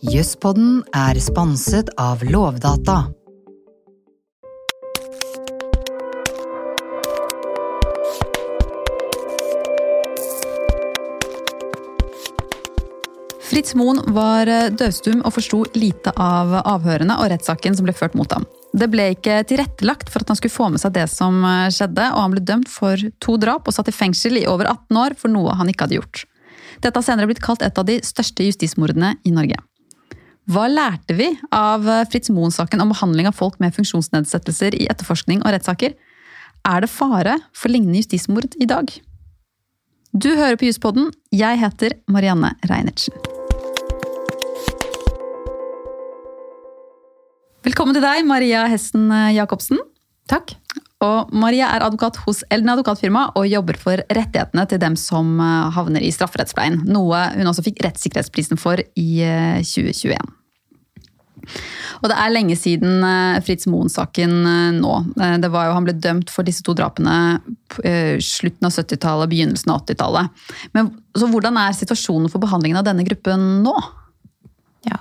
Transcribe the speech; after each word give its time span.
Jøsspodden 0.00 0.78
er 0.96 1.18
sponset 1.20 1.90
av 2.00 2.22
Lovdata. 2.24 3.10
Fritz 13.44 13.74
Moen 13.76 14.00
var 14.16 14.48
eh, 14.48 14.70
døvstum 14.72 15.20
og 15.20 15.34
forsto 15.36 15.66
lite 15.76 16.14
av 16.16 16.56
avhørene 16.62 17.18
og 17.20 17.28
rettssaken 17.34 17.76
som 17.76 17.84
ble 17.84 17.92
ført 17.92 18.16
mot 18.16 18.32
ham. 18.32 18.48
Det 18.72 18.88
ble 18.88 19.10
ikke 19.18 19.42
tilrettelagt 19.52 20.08
for 20.08 20.24
at 20.24 20.32
han 20.32 20.40
skulle 20.40 20.56
få 20.56 20.72
med 20.72 20.80
seg 20.80 20.96
det 20.96 21.10
som 21.12 21.44
eh, 21.44 21.68
skjedde, 21.76 22.08
og 22.14 22.24
han 22.24 22.38
ble 22.38 22.46
dømt 22.54 22.72
for 22.72 22.96
to 23.20 23.36
drap 23.36 23.68
og 23.68 23.76
satt 23.76 23.92
i 23.92 23.98
fengsel 24.00 24.40
i 24.40 24.48
over 24.48 24.64
18 24.64 25.04
år 25.04 25.20
for 25.20 25.28
noe 25.28 25.60
han 25.60 25.68
ikke 25.68 25.90
hadde 25.90 26.00
gjort. 26.00 26.24
Dette 26.80 26.96
har 26.96 27.04
senere 27.04 27.28
blitt 27.28 27.44
kalt 27.44 27.60
et 27.60 27.76
av 27.76 27.84
de 27.84 28.00
største 28.00 28.48
justismordene 28.48 29.18
i 29.28 29.36
Norge. 29.36 29.60
Hva 30.50 30.64
lærte 30.66 31.14
vi 31.14 31.28
av 31.54 31.84
eh, 31.86 32.06
Fritz 32.10 32.30
Moen-saken 32.34 32.80
om 32.82 32.90
behandling 32.90 33.28
av 33.28 33.36
folk 33.38 33.60
med 33.62 33.74
funksjonsnedsettelser 33.76 34.74
i 34.74 34.88
etterforskning 34.90 35.44
og 35.44 35.52
rettssaker? 35.54 35.92
Er 36.66 36.82
det 36.82 36.88
fare 36.90 37.36
for 37.54 37.70
lignende 37.70 38.00
justismord 38.00 38.56
i 38.58 38.66
dag? 38.66 38.90
Du 40.10 40.32
hører 40.34 40.58
på 40.58 40.66
Juspodden. 40.66 41.12
Jeg 41.30 41.60
heter 41.60 41.94
Marianne 42.10 42.50
Reinertsen. 42.66 43.14
Velkommen 47.62 47.94
til 47.94 48.02
deg, 48.02 48.24
Maria 48.26 48.64
Hesten 48.72 49.06
Jacobsen. 49.36 49.78
Takk. 50.32 50.56
Og 51.06 51.30
Maria 51.30 51.70
er 51.76 51.86
advokat 51.86 52.18
hos 52.24 52.42
Elden 52.50 52.72
advokatfirma 52.74 53.28
og 53.38 53.46
jobber 53.46 53.78
for 53.78 54.02
rettighetene 54.10 54.66
til 54.66 54.82
dem 54.82 54.98
som 54.98 55.30
eh, 55.38 55.70
havner 55.78 56.02
i 56.02 56.10
strafferettspleien. 56.10 56.82
Noe 56.90 57.22
hun 57.38 57.54
også 57.54 57.68
fikk 57.70 57.84
rettssikkerhetsprisen 57.86 58.58
for 58.58 58.82
i 58.98 59.08
2021. 59.62 60.39
Og 62.00 62.08
det 62.08 62.16
er 62.16 62.32
lenge 62.32 62.56
siden 62.56 63.04
eh, 63.04 63.40
Fritz 63.44 63.68
Moen-saken 63.70 64.36
eh, 64.48 64.72
nå. 64.78 64.94
Det 65.42 65.50
var 65.52 65.68
jo, 65.68 65.76
han 65.76 65.86
ble 65.86 65.96
dømt 66.00 66.32
for 66.32 66.46
disse 66.46 66.64
to 66.66 66.74
drapene 66.76 67.40
slutten 67.70 68.66
av 68.66 68.74
70-tallet, 68.74 69.30
begynnelsen 69.30 69.70
av 69.70 69.84
80-tallet. 69.84 70.44
Men 70.74 70.90
så 71.14 71.28
hvordan 71.30 71.58
er 71.60 71.76
situasjonen 71.76 72.30
for 72.32 72.42
behandlingen 72.42 72.80
av 72.80 72.86
denne 72.88 73.04
gruppen 73.06 73.60
nå? 73.64 73.74
Ja. 74.88 74.96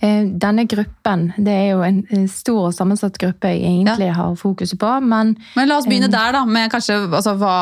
Eh, 0.00 0.24
denne 0.40 0.64
gruppen 0.70 1.28
det 1.36 1.52
er 1.52 1.66
jo 1.74 1.82
en 1.84 2.28
stor 2.32 2.70
og 2.70 2.76
sammensatt 2.76 3.18
gruppe 3.20 3.50
jeg 3.52 3.64
egentlig 3.66 4.08
ja. 4.08 4.16
har 4.16 4.38
fokuset 4.40 4.80
på. 4.80 4.92
Men, 5.04 5.34
men 5.58 5.70
la 5.70 5.80
oss 5.80 5.88
begynne 5.88 6.10
der, 6.12 6.32
da. 6.36 6.44
Med 6.48 6.72
kanskje 6.72 7.02
altså, 7.08 7.36
hva 7.38 7.56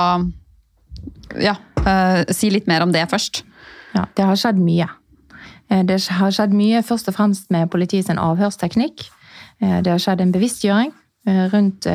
Ja, 1.43 1.57
si 2.35 2.49
litt 2.55 2.71
mer 2.71 2.87
om 2.87 2.95
det 2.95 3.05
først. 3.11 3.43
Ja, 3.97 4.07
det 4.17 4.25
har 4.29 4.39
skjedd 4.39 4.59
mye. 4.63 4.89
Eh, 5.71 5.83
det 5.87 6.01
har 6.19 6.35
skjedd 6.35 6.55
mye 6.57 6.83
først 6.87 7.11
og 7.11 7.17
fremst 7.19 7.51
med 7.55 7.71
politiets 7.73 8.11
avhørsteknikk. 8.11 9.09
Det 9.57 9.89
har 9.89 10.01
skjedd 10.03 10.21
en 10.21 10.33
bevisstgjøring 10.35 10.91
rundt 11.49 11.87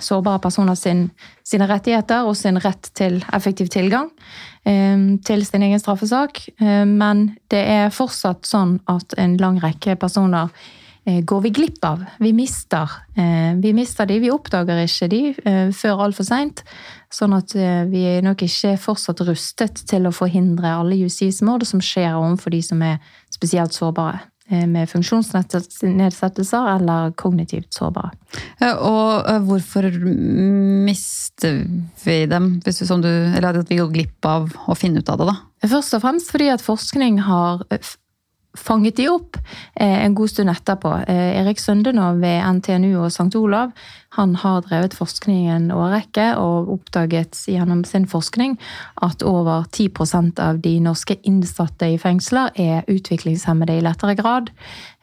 sårbare 0.00 0.40
personer 0.40 0.74
sin, 0.74 1.02
sine 1.44 1.66
rettigheter 1.68 2.24
og 2.24 2.32
sin 2.40 2.56
rett 2.64 2.88
til 2.96 3.18
effektiv 3.36 3.68
tilgang. 3.68 4.08
Til 4.64 5.44
sin 5.44 5.66
egen 5.66 5.82
straffesak. 5.82 6.40
Men 6.88 7.26
det 7.52 7.60
er 7.60 7.92
fortsatt 7.92 8.48
sånn 8.48 8.78
at 8.88 9.12
en 9.20 9.36
lang 9.36 9.60
rekke 9.60 9.98
personer 10.00 10.48
eh, 10.48 10.64
går 11.04 11.40
vi 11.40 11.50
glipp 11.50 11.84
av. 11.84 12.02
Vi 12.18 12.32
mister. 12.36 12.90
Eh, 13.16 13.54
vi 13.62 13.72
mister 13.76 14.06
de, 14.06 14.18
vi 14.20 14.32
oppdager 14.32 14.82
ikke 14.84 15.08
de 15.10 15.22
eh, 15.32 15.70
før 15.76 16.04
altfor 16.06 16.28
seint. 16.28 16.64
Sånn 17.10 17.34
at 17.34 17.56
vi 17.90 18.04
er 18.06 18.20
nok 18.22 18.44
ikke 18.46 18.76
fortsatt 18.78 19.24
rustet 19.26 19.80
til 19.90 20.04
å 20.06 20.14
forhindre 20.14 20.76
alle 20.78 21.00
justismord 21.00 21.64
som 21.66 21.82
skjer 21.82 22.14
overfor 22.14 22.54
de 22.54 22.60
som 22.62 22.84
er 22.86 23.00
spesielt 23.34 23.74
sårbare. 23.74 24.20
Eh, 24.50 24.66
med 24.66 24.88
funksjonsnedsettelser 24.90 26.68
eller 26.72 27.12
kognitivt 27.14 27.70
sårbare. 27.76 28.10
Og 28.82 29.28
eh, 29.30 29.38
hvorfor 29.46 29.86
mister 30.88 31.60
vi 32.02 32.16
dem, 32.26 32.56
hvis 32.64 32.82
du, 32.82 33.06
eller 33.06 33.60
at 33.60 33.70
vi 33.70 33.78
går 33.78 33.92
glipp 33.94 34.26
av 34.26 34.50
å 34.66 34.74
finne 34.74 35.04
ut 35.04 35.12
av 35.12 35.20
det? 35.20 35.28
da? 35.30 35.36
Først 35.70 35.94
og 35.94 36.02
fremst 36.02 36.32
fordi 36.34 36.48
at 36.50 36.64
forskning 36.66 37.20
har 37.28 37.62
fanget 38.58 38.96
de 38.96 39.06
opp 39.08 39.36
eh, 39.74 40.04
en 40.04 40.14
god 40.14 40.30
stund 40.30 40.50
etterpå. 40.50 40.92
Eh, 41.08 41.38
Erik 41.40 41.58
Søndenov 41.58 42.18
ved 42.20 42.42
NTNU 42.58 42.98
og 42.98 43.12
St. 43.12 43.34
Olav 43.38 43.70
han 44.16 44.34
har 44.34 44.64
drevet 44.66 44.94
forskning 44.98 45.46
en 45.54 45.68
årrekke 45.70 46.32
og 46.40 46.72
oppdaget 46.74 47.38
gjennom 47.46 47.84
sin 47.86 48.08
forskning 48.10 48.56
at 49.06 49.22
over 49.22 49.68
10% 49.70 50.42
av 50.42 50.58
de 50.64 50.74
norske 50.82 51.14
innsatte 51.22 51.92
i 51.92 51.98
fengsler 51.98 52.50
er 52.58 52.88
utviklingshemmede 52.90 53.78
i 53.78 53.84
lettere 53.86 54.16
grad. 54.18 54.50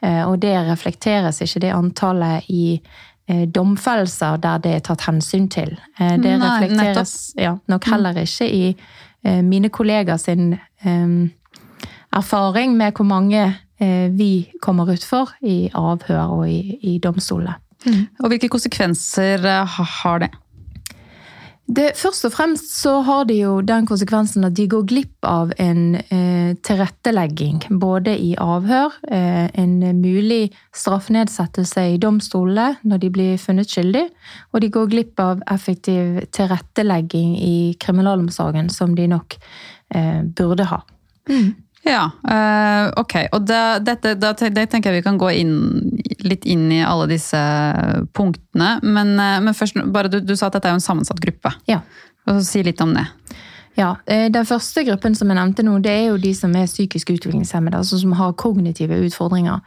Eh, 0.04 0.22
og 0.28 0.42
det 0.44 0.52
reflekteres 0.68 1.40
ikke 1.44 1.64
det 1.68 1.76
antallet 1.76 2.48
i 2.48 2.80
domfellelser 3.28 4.38
der 4.40 4.60
det 4.64 4.70
er 4.72 4.84
tatt 4.86 5.02
hensyn 5.04 5.50
til. 5.52 5.74
Det 5.98 6.30
reflekteres 6.40 7.34
ja, 7.36 7.50
nok 7.68 7.84
heller 7.92 8.16
ikke 8.16 8.46
i 8.48 8.70
mine 9.44 9.68
kollegaer 9.68 10.16
sin 10.16 10.54
erfaring 12.16 12.76
med 12.76 12.96
hvor 12.96 13.08
mange 13.08 13.44
eh, 13.80 14.08
vi 14.12 14.48
kommer 14.62 14.92
ut 14.92 15.04
for 15.04 15.32
i 15.42 15.70
avhør 15.74 16.38
og 16.40 16.50
i, 16.50 16.78
i 16.82 16.98
domstolene. 16.98 17.58
Mm. 17.86 18.04
Og 18.20 18.32
hvilke 18.32 18.50
konsekvenser 18.50 19.44
eh, 19.46 19.80
har 20.02 20.24
det? 20.24 20.32
Det, 21.68 21.90
først 22.00 22.24
og 22.24 22.32
fremst 22.32 22.70
så 22.80 22.94
har 23.04 23.26
de 23.28 23.34
jo 23.42 23.58
den 23.60 23.84
konsekvensen 23.86 24.46
at 24.48 24.54
de 24.56 24.64
går 24.72 24.86
glipp 24.88 25.26
av 25.28 25.50
en 25.60 25.98
eh, 26.00 26.54
tilrettelegging. 26.64 27.60
Både 27.80 28.14
i 28.16 28.30
avhør, 28.40 28.96
eh, 29.12 29.50
en 29.52 29.74
mulig 30.00 30.48
straffnedsettelse 30.72 31.84
i 31.92 32.00
domstolene 32.00 32.78
når 32.88 33.02
de 33.04 33.10
blir 33.12 33.36
funnet 33.42 33.68
skyldig, 33.68 34.06
og 34.52 34.64
de 34.64 34.72
går 34.72 34.88
glipp 34.94 35.20
av 35.20 35.44
effektiv 35.52 36.22
tilrettelegging 36.32 37.36
i 37.36 37.76
kriminalomsorgen, 37.80 38.72
som 38.72 38.96
de 38.96 39.04
nok 39.12 39.36
eh, 39.92 40.22
burde 40.24 40.70
ha. 40.72 40.80
Mm. 41.28 41.52
Ja, 41.86 42.08
uh, 42.10 42.88
ok. 43.00 43.14
Og 43.36 43.44
da, 43.46 43.78
dette, 43.82 44.14
da, 44.18 44.32
det 44.34 44.66
tenker 44.72 44.90
jeg 44.90 45.00
vi 45.00 45.06
kan 45.06 45.18
gå 45.20 45.30
inn, 45.38 45.54
litt 46.26 46.46
inn 46.48 46.66
i 46.74 46.82
alle 46.84 47.06
disse 47.10 47.38
punktene. 48.16 48.78
Men, 48.82 49.14
uh, 49.20 49.38
men 49.44 49.56
først, 49.56 49.78
bare 49.94 50.10
du, 50.12 50.18
du, 50.24 50.34
sa 50.36 50.48
at 50.48 50.58
dette 50.58 50.70
er 50.70 50.74
jo 50.74 50.80
en 50.80 50.88
sammensatt 50.88 51.22
gruppe. 51.22 51.54
Ja. 51.70 51.82
Og 52.28 52.42
Si 52.44 52.64
litt 52.66 52.82
om 52.84 52.92
det. 52.96 53.06
Ja, 53.78 53.96
eh, 54.06 54.32
Den 54.32 54.46
første 54.46 54.82
gruppen 54.84 55.14
som 55.14 55.28
jeg 55.30 55.38
nevnte 55.38 55.62
nå, 55.62 55.76
det 55.78 55.92
er 55.92 56.06
jo 56.08 56.16
de 56.18 56.32
som 56.34 56.54
er 56.56 56.66
psykisk 56.66 57.10
utviklingshemmede. 57.10 57.76
altså 57.76 57.98
Som 57.98 58.12
har 58.12 58.32
kognitive 58.32 59.06
utfordringer. 59.06 59.60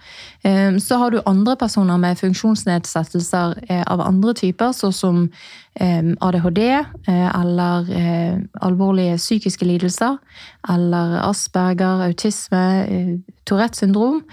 Så 0.80 0.98
har 0.98 1.10
du 1.10 1.22
andre 1.26 1.56
personer 1.56 1.98
med 1.98 2.18
funksjonsnedsettelser 2.18 3.54
av 3.88 4.02
andre 4.02 4.34
typer, 4.34 4.72
såsom 4.72 5.30
ADHD 6.22 6.84
eller 7.08 7.86
alvorlige 8.62 9.18
psykiske 9.18 9.66
lidelser. 9.66 10.18
Eller 10.70 11.30
Asperger, 11.30 12.02
autisme, 12.08 13.22
Tourettes 13.46 13.78
syndrom. 13.78 14.24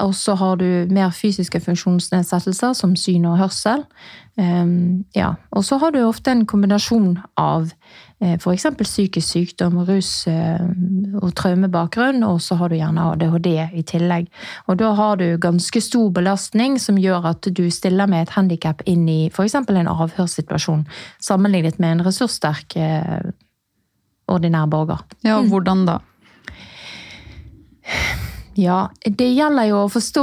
Og 0.00 0.14
så 0.14 0.34
har 0.34 0.56
du 0.56 0.86
mer 0.90 1.10
fysiske 1.10 1.60
funksjonsnedsettelser 1.60 2.72
som 2.72 2.96
syn 2.96 3.24
og 3.24 3.38
hørsel. 3.38 3.84
Ja, 4.36 5.34
Og 5.50 5.64
så 5.66 5.76
har 5.82 5.90
du 5.92 5.98
ofte 6.00 6.30
en 6.30 6.46
kombinasjon 6.48 7.18
av 7.36 7.72
Eh, 8.20 8.32
F.eks. 8.36 8.66
psykisk 8.78 9.28
sykdom, 9.28 9.78
rus 9.88 10.26
eh, 10.28 10.60
og 11.22 11.32
traumebakgrunn, 11.40 12.20
og 12.26 12.42
så 12.44 12.58
har 12.60 12.68
du 12.68 12.76
gjerne 12.76 13.06
ADHD 13.14 13.48
i 13.72 13.84
tillegg. 13.88 14.28
Og 14.68 14.76
da 14.82 14.90
har 14.98 15.16
du 15.16 15.38
ganske 15.40 15.80
stor 15.80 16.10
belastning 16.12 16.76
som 16.78 17.00
gjør 17.00 17.30
at 17.32 17.48
du 17.48 17.62
stiller 17.72 18.10
med 18.10 18.26
et 18.26 18.34
handikap 18.36 18.84
inn 18.84 19.08
i 19.08 19.20
f.eks. 19.32 19.56
en 19.56 19.88
avhørssituasjon, 19.94 20.84
sammenlignet 21.16 21.80
med 21.80 21.96
en 21.96 22.06
ressurssterk 22.10 22.76
eh, 22.76 23.32
ordinær 24.28 24.68
borger. 24.68 25.00
Ja, 25.24 25.40
og 25.40 25.48
hvordan 25.48 25.88
da? 25.88 25.98
Ja, 28.60 28.90
det 29.00 29.32
gjelder 29.32 29.64
jo 29.70 29.84
å 29.86 29.90
forstå 29.90 30.22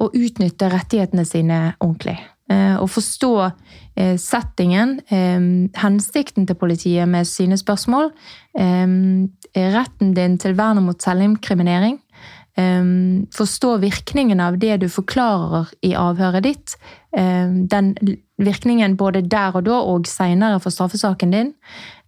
og 0.00 0.14
utnytte 0.16 0.70
rettighetene 0.72 1.26
sine 1.28 1.58
ordentlig. 1.76 2.16
Å 2.50 2.86
forstå 2.90 3.34
Eh, 4.00 4.16
settingen, 4.16 5.00
hensikten 5.76 6.46
til 6.46 6.56
politiet 6.56 7.08
med 7.08 7.26
sine 7.28 7.58
spørsmål, 7.58 8.12
retten 8.54 10.14
din 10.14 10.38
til 10.38 10.54
vern 10.56 10.82
mot 10.84 11.02
selvinkriminering, 11.02 11.98
forstå 13.34 13.76
virkningen 13.80 14.40
av 14.40 14.58
det 14.60 14.80
du 14.82 14.88
forklarer 14.88 15.70
i 15.86 15.94
avhøret 15.96 16.44
ditt. 16.44 16.74
Den 17.10 17.94
virkningen 18.40 18.96
både 18.96 19.22
der 19.22 19.56
og 19.56 19.64
da 19.64 19.78
og 19.80 20.08
seinere 20.10 20.60
for 20.60 20.74
straffesaken 20.74 21.32
din. 21.34 21.52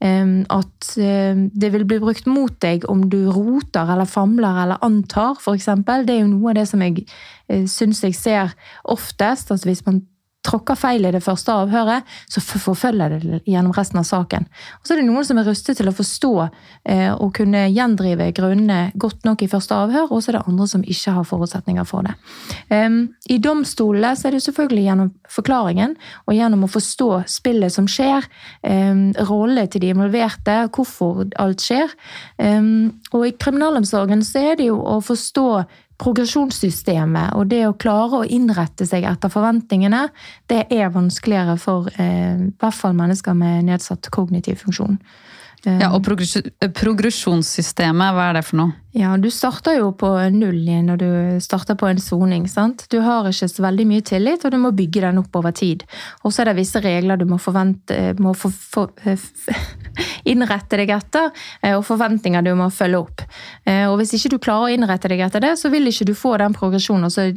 At 0.03 0.93
det 0.97 1.73
vil 1.73 1.87
bli 1.89 2.00
brukt 2.03 2.27
mot 2.27 2.53
deg 2.61 2.85
om 2.91 3.09
du 3.09 3.31
roter 3.33 3.89
eller 3.94 4.09
famler 4.09 4.62
eller 4.65 4.83
antar, 4.85 5.39
f.eks. 5.41 5.71
Det 5.87 6.17
er 6.17 6.21
jo 6.21 6.33
noe 6.35 6.53
av 6.53 6.61
det 6.61 6.69
som 6.69 6.83
jeg 6.85 7.06
eh, 7.49 7.65
syns 7.71 8.03
jeg 8.05 8.19
ser 8.19 8.56
oftest. 8.85 9.50
altså 9.50 9.71
Hvis 9.71 9.87
man 9.87 10.03
tråkker 10.43 10.79
feil 10.79 11.06
i 11.06 11.12
det 11.15 11.23
første 11.23 11.55
avhøret, 11.55 12.06
så 12.31 12.43
forfølger 12.43 13.15
det 13.15 13.41
gjennom 13.47 13.75
resten 13.77 14.00
av 14.00 14.06
saken. 14.09 14.47
Og 14.81 14.87
så 14.87 14.94
er 14.94 15.00
det 15.00 15.06
noen 15.06 15.27
som 15.27 15.39
er 15.39 15.47
rustet 15.47 15.79
til 15.79 15.91
å 15.91 15.94
forstå 15.94 16.33
eh, 16.43 17.11
og 17.12 17.31
kunne 17.39 17.69
gjendrive 17.71 18.31
grunnene 18.35 18.91
godt 18.99 19.27
nok 19.29 19.44
i 19.44 19.50
første 19.50 19.79
avhør, 19.85 20.11
og 20.11 20.23
så 20.23 20.33
er 20.33 20.39
det 20.39 20.44
andre 20.50 20.69
som 20.71 20.83
ikke 20.83 21.15
har 21.19 21.29
forutsetninger 21.29 21.87
for 21.89 22.09
det. 22.09 22.17
Um, 22.73 22.99
I 23.31 23.39
domstolene 23.43 24.15
så 24.19 24.29
er 24.29 24.37
det 24.37 24.43
selvfølgelig 24.47 24.87
gjennom 24.89 25.12
forklaringen 25.31 25.94
og 26.27 26.37
gjennom 26.37 26.67
å 26.67 26.73
forstå 26.73 27.11
spillet 27.31 27.75
som 27.75 27.87
skjer, 27.91 28.27
um, 28.67 29.12
rollene 29.31 29.69
til 29.71 29.85
de 29.85 29.93
involverte, 29.94 30.59
hvorfor 30.75 31.25
alt 31.43 31.62
skjer. 31.62 31.94
Um, 32.43 32.91
og 33.12 33.29
i 33.29 33.37
kriminalomsorgen 33.39 34.27
så 34.27 34.43
er 34.53 34.61
det 34.61 34.71
jo 34.73 34.81
å 34.83 34.99
forstå 35.05 35.49
progresjonssystemet 36.00 37.35
og 37.39 37.50
det 37.50 37.62
å 37.69 37.77
klare 37.79 38.23
å 38.23 38.29
innrette 38.29 38.87
seg 38.89 39.05
etter 39.09 39.33
forventningene, 39.33 40.06
det 40.50 40.65
er 40.73 40.93
vanskeligere 40.94 41.59
for 41.61 41.91
eh, 41.97 42.39
i 42.39 42.55
hvert 42.61 42.79
fall 42.79 42.97
mennesker 42.99 43.37
med 43.39 43.69
nedsatt 43.69 44.11
kognitiv 44.15 44.62
funksjon. 44.65 44.99
Ja, 45.62 45.93
Og 45.94 46.03
progresjonssystemet, 46.03 48.14
hva 48.17 48.25
er 48.31 48.35
det 48.41 48.47
for 48.49 48.59
noe? 48.59 48.73
Ja, 48.93 49.17
Du 49.17 49.31
starter 49.31 49.79
jo 49.79 49.93
på 49.97 50.09
null 50.35 50.59
igjen 50.67 50.91
når 50.91 50.99
du 51.00 51.06
starter 51.41 51.75
på 51.79 51.87
en 51.88 52.00
soning. 52.03 52.49
sant? 52.49 52.87
Du 52.91 53.00
har 53.00 53.25
ikke 53.25 53.49
så 53.49 53.62
veldig 53.62 53.87
mye 53.87 54.03
tillit, 54.03 54.44
og 54.44 54.50
du 54.50 54.59
må 54.59 54.73
bygge 54.75 55.00
den 55.00 55.19
opp 55.19 55.35
over 55.37 55.50
tid. 55.50 55.85
Og 56.25 56.32
så 56.32 56.43
er 56.43 56.47
det 56.50 56.56
visse 56.56 56.81
regler 56.82 57.17
du 57.17 57.25
må, 57.25 57.38
forvente, 57.38 58.14
må 58.19 58.35
for, 58.35 58.50
for, 58.50 58.91
innrette 60.26 60.76
deg 60.76 60.91
etter, 60.91 61.31
eh, 61.62 61.76
og 61.76 61.85
forventninger 61.87 62.43
du 62.43 62.55
må 62.55 62.69
følge 62.69 62.99
opp. 62.99 63.23
Eh, 63.65 63.88
og 63.88 63.97
Hvis 63.99 64.15
ikke 64.19 64.31
du 64.35 64.38
klarer 64.38 64.67
å 64.67 64.75
innrette 64.75 65.08
deg 65.08 65.20
etter 65.25 65.41
det, 65.41 65.56
så 65.56 65.70
vil 65.70 65.87
ikke 65.87 66.05
du 66.11 66.15
få 66.15 66.37
den 66.43 66.53
progresjonen. 66.53 67.05
Og 67.06 67.12
så 67.12 67.32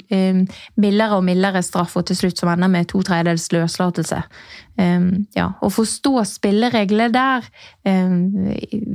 mildere 0.75 1.15
og 1.15 1.23
mildere 1.23 1.61
straff, 1.63 1.95
og 1.95 2.05
til 2.09 2.15
slutt 2.17 2.37
som 2.41 2.49
ender 2.51 2.67
med 2.67 2.87
to 2.89 3.01
tredjedels 3.05 3.51
løslatelse. 3.53 4.23
Ja, 4.75 5.45
Å 5.63 5.69
forstå 5.71 6.19
spillereglene 6.27 7.07
der, 7.13 7.45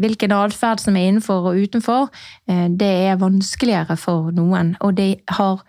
hvilken 0.02 0.34
atferd 0.36 0.82
som 0.82 0.98
er 0.98 1.06
innenfor 1.08 1.48
og 1.48 1.56
utenfor, 1.56 2.10
det 2.46 2.90
er 3.06 3.20
vanskeligere 3.20 3.96
for 3.96 4.28
noen. 4.36 4.74
Og 4.84 4.98
det 4.98 5.08
har 5.38 5.62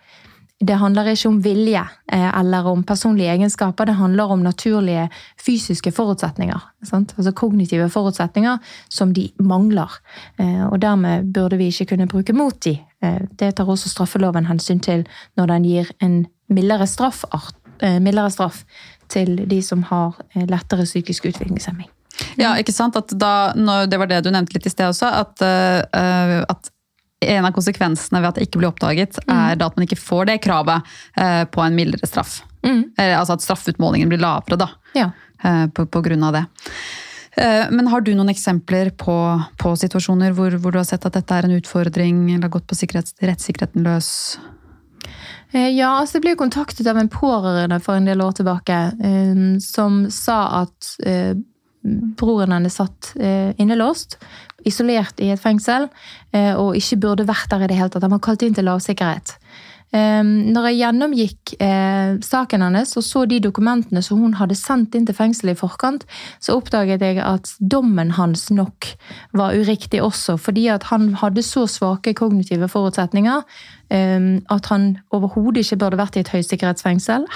det 0.62 0.78
handler 0.78 1.10
ikke 1.10 1.30
om 1.30 1.38
vilje 1.42 1.80
eh, 2.12 2.28
eller 2.38 2.66
om 2.70 2.84
personlige 2.86 3.32
egenskaper, 3.34 3.88
det 3.88 3.98
handler 3.98 4.30
om 4.30 4.42
naturlige 4.44 5.08
fysiske 5.40 5.92
forutsetninger. 5.92 6.60
Sant? 6.86 7.14
Altså 7.16 7.32
kognitive 7.34 7.88
forutsetninger 7.90 8.58
som 8.88 9.14
de 9.14 9.28
mangler. 9.42 9.90
Eh, 10.38 10.62
og 10.68 10.78
dermed 10.82 11.32
burde 11.34 11.58
vi 11.58 11.70
ikke 11.72 11.92
kunne 11.94 12.06
bruke 12.10 12.36
mot 12.36 12.60
de. 12.64 12.76
Eh, 13.02 13.20
det 13.40 13.54
tar 13.58 13.70
også 13.70 13.90
straffeloven 13.90 14.46
hensyn 14.46 14.82
til 14.82 15.06
når 15.36 15.54
den 15.56 15.66
gir 15.66 15.92
en 16.02 16.22
mildere 16.52 16.86
straff, 16.86 17.24
mildere 17.82 18.30
straff 18.30 18.62
til 19.12 19.42
de 19.48 19.60
som 19.64 19.84
har 19.90 20.16
lettere 20.48 20.88
psykisk 20.88 21.30
utviklingshemming. 21.32 21.90
Ja, 22.40 22.54
ikke 22.60 22.74
sant? 22.74 22.96
Da, 23.16 23.52
det 23.88 23.98
var 23.98 24.08
det 24.10 24.22
du 24.24 24.30
nevnte 24.32 24.56
litt 24.56 24.68
i 24.68 24.72
sted 24.72 24.88
også, 24.88 25.08
at, 25.22 25.42
at 25.42 26.72
en 27.22 27.46
av 27.46 27.54
konsekvensene 27.54 28.20
ved 28.20 28.30
at 28.30 28.38
det 28.38 28.46
ikke 28.48 28.60
blir 28.60 28.70
oppdaget, 28.72 29.18
mm. 29.24 29.32
er 29.34 29.60
da 29.60 29.68
at 29.70 29.78
man 29.78 29.86
ikke 29.86 30.00
får 30.00 30.28
det 30.30 30.40
kravet 30.44 30.88
uh, 31.18 31.44
på 31.50 31.64
en 31.64 31.76
mildere 31.76 32.08
straff. 32.08 32.40
Mm. 32.66 32.92
Altså 32.98 33.36
at 33.36 33.44
straffutmålingen 33.44 34.12
blir 34.12 34.22
lavere 34.22 34.58
da, 34.60 34.68
ja. 34.94 35.08
Eh, 35.42 35.66
på, 35.74 35.86
på, 35.90 36.00
grunn 36.00 36.22
av 36.22 36.36
det. 36.36 36.44
Eh, 37.34 37.64
men 37.74 37.88
har 37.90 38.04
du 38.04 38.12
noen 38.14 38.30
eksempler 38.30 38.92
på, 38.94 39.16
på 39.58 39.72
situasjoner 39.80 40.34
hvor, 40.36 40.54
hvor, 40.62 40.70
du 40.70 40.78
har 40.78 40.86
sett 40.86 41.06
at 41.08 41.16
dette 41.16 41.34
er 41.34 41.48
en 41.48 41.56
utfordring, 41.56 42.20
eller 42.30 42.46
har 42.46 42.54
gått 42.54 42.68
på 42.70 42.78
rettssikkerheten 42.78 43.82
løs? 43.82 44.12
Ja, 45.52 45.98
altså 45.98 46.16
jeg 46.16 46.24
ble 46.24 46.36
kontaktet 46.40 46.86
av 46.88 46.96
en 46.96 47.10
pårørende 47.12 47.76
for 47.84 47.98
en 47.98 48.06
del 48.08 48.22
år 48.24 48.38
tilbake 48.38 48.76
som 49.60 49.98
sa 50.08 50.38
at 50.62 50.94
broren 52.16 52.54
hennes 52.54 52.78
satt 52.80 53.10
innelåst 53.60 54.16
isolert 54.68 55.20
i 55.22 55.30
et 55.32 55.42
fengsel 55.42 55.88
eh, 56.32 56.54
og 56.54 56.76
ikke 56.78 57.00
burde 57.02 57.28
vært 57.28 57.50
der 57.52 57.64
i 57.64 57.70
det 57.70 57.78
hele 57.78 57.92
tatt. 57.92 58.04
Han 58.06 58.14
var 58.16 58.24
kalt 58.24 58.44
inn 58.46 58.56
til 58.56 58.68
lavsikkerhet. 58.68 59.36
Ehm, 59.92 60.30
når 60.54 60.70
jeg 60.70 60.78
gjennomgikk 60.80 61.52
eh, 61.60 62.14
saken 62.24 62.64
hennes 62.64 62.94
og 62.96 63.04
så 63.04 63.24
de 63.28 63.42
dokumentene 63.44 64.00
som 64.04 64.22
hun 64.24 64.38
hadde 64.38 64.56
sendt 64.56 64.96
inn 64.96 65.04
til 65.08 65.16
fengselet 65.16 65.56
i 65.56 65.60
forkant, 65.60 66.06
så 66.40 66.56
oppdaget 66.56 67.04
jeg 67.04 67.20
at 67.20 67.52
dommen 67.60 68.14
hans 68.16 68.48
nok 68.54 68.88
var 69.36 69.52
uriktig 69.52 70.00
også, 70.02 70.38
fordi 70.40 70.68
at 70.72 70.88
han 70.88 71.12
hadde 71.20 71.44
så 71.44 71.66
svake 71.68 72.16
kognitive 72.16 72.70
forutsetninger 72.72 73.44
ehm, 73.92 74.34
at 74.50 74.72
han 74.72 74.94
overhodet 75.12 75.66
ikke 75.66 75.82
burde 75.84 76.00
vært 76.00 76.16
i 76.16 76.24
et 76.24 76.32
høysikkerhetsfengsel 76.32 77.28